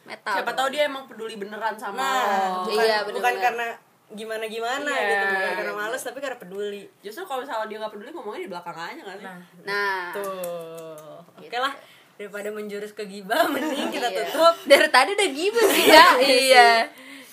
Metal. 0.04 0.34
Siapa 0.34 0.52
tahu 0.52 0.68
dia 0.68 0.82
emang 0.84 1.04
peduli 1.04 1.34
beneran 1.34 1.72
sama 1.74 1.96
Nah, 1.96 2.12
lo. 2.52 2.68
bukan, 2.68 2.76
Iya, 2.78 2.96
bener-bener. 3.00 3.16
bukan 3.16 3.34
karena 3.40 3.66
gimana 4.06 4.44
gimana 4.44 4.90
Iya. 4.92 5.08
gitu, 5.10 5.24
bukan 5.32 5.52
karena 5.56 5.72
males 5.74 6.02
tapi 6.02 6.18
karena 6.20 6.36
peduli. 6.36 6.84
Justru 7.00 7.24
kalau 7.24 7.40
misalnya 7.40 7.64
dia 7.64 7.78
gak 7.78 7.88
peduli 7.90 8.10
ngomongnya 8.10 8.42
di 8.42 8.50
belakang 8.50 8.76
aja 8.76 9.00
kan 9.02 9.16
sih? 9.16 9.32
Nah, 9.64 10.12
Tuh. 10.12 11.16
Oke 11.34 11.56
lah, 11.56 11.72
daripada 12.14 12.48
menjurus 12.50 12.92
ke 12.92 13.04
gibah 13.04 13.48
mending 13.52 13.90
kita 13.90 14.08
iya. 14.08 14.24
tutup. 14.30 14.54
dari 14.64 14.88
tadi 14.88 15.10
udah 15.14 15.28
gimana 15.30 15.70
sih 15.70 15.84
ya? 15.86 16.06
iya. 16.18 16.70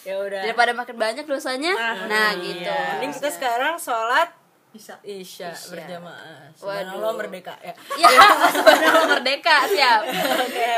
ya 0.02 0.14
udah 0.18 0.42
daripada 0.42 0.72
makin 0.74 0.98
banyak 0.98 1.26
dosanya 1.26 1.74
nah 2.10 2.34
gitu 2.38 2.66
mending 2.98 3.14
kita 3.14 3.30
sekarang 3.30 3.78
sholat 3.78 4.42
bisa 4.72 4.96
isya, 5.04 5.52
berjamaah 5.52 6.48
Waduh. 6.64 6.96
Subhanallah 6.96 7.12
merdeka 7.20 7.60
ya 7.60 7.76
ya 8.02 8.08
sebenarnya 8.56 9.04
merdeka 9.04 9.56
siap 9.68 10.02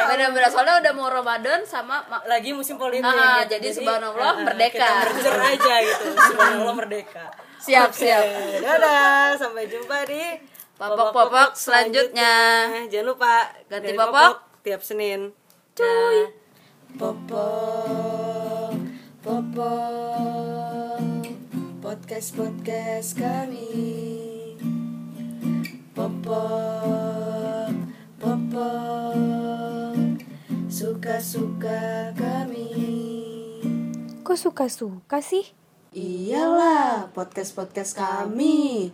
benar-benar 0.10 0.50
soalnya 0.50 0.76
udah 0.82 0.94
mau 0.98 1.14
Ramadan 1.14 1.62
sama 1.62 2.02
ma- 2.10 2.26
lagi 2.26 2.58
musim 2.58 2.82
politik 2.82 3.06
Ah, 3.06 3.46
gitu. 3.46 3.54
jadi 3.54 3.68
subhanallah, 3.70 4.34
ah, 4.34 4.42
merdeka. 4.42 5.14
kita 5.14 5.30
aja 5.38 5.76
gitu 5.86 6.06
subhanallah 6.10 6.74
merdeka 6.74 7.30
siap 7.62 7.94
Oke, 7.94 8.02
siap 8.10 8.26
dadah 8.66 9.38
sampai 9.38 9.70
jumpa 9.70 9.98
di 10.10 10.42
Popok-popok 10.84 11.56
selanjutnya. 11.56 12.34
jangan 12.92 13.08
lupa 13.08 13.48
Ganti 13.72 13.88
dari 13.88 13.96
popok. 13.96 14.36
tiap 14.62 14.84
Senin 14.84 15.32
Cuy. 15.72 16.18
popok 16.94 18.76
popok 19.24 21.00
podcast 21.80 22.36
podcast 22.36 23.10
kami 23.16 23.72
popok 25.92 27.74
popok 28.20 29.98
suka 30.68 31.18
suka 31.18 32.14
kami 32.14 32.70
Kok 34.24 34.40
suka-suka 34.40 35.20
sih? 35.20 35.46
Iyalah, 35.94 37.12
podcast-podcast 37.14 37.94
kami. 37.94 38.90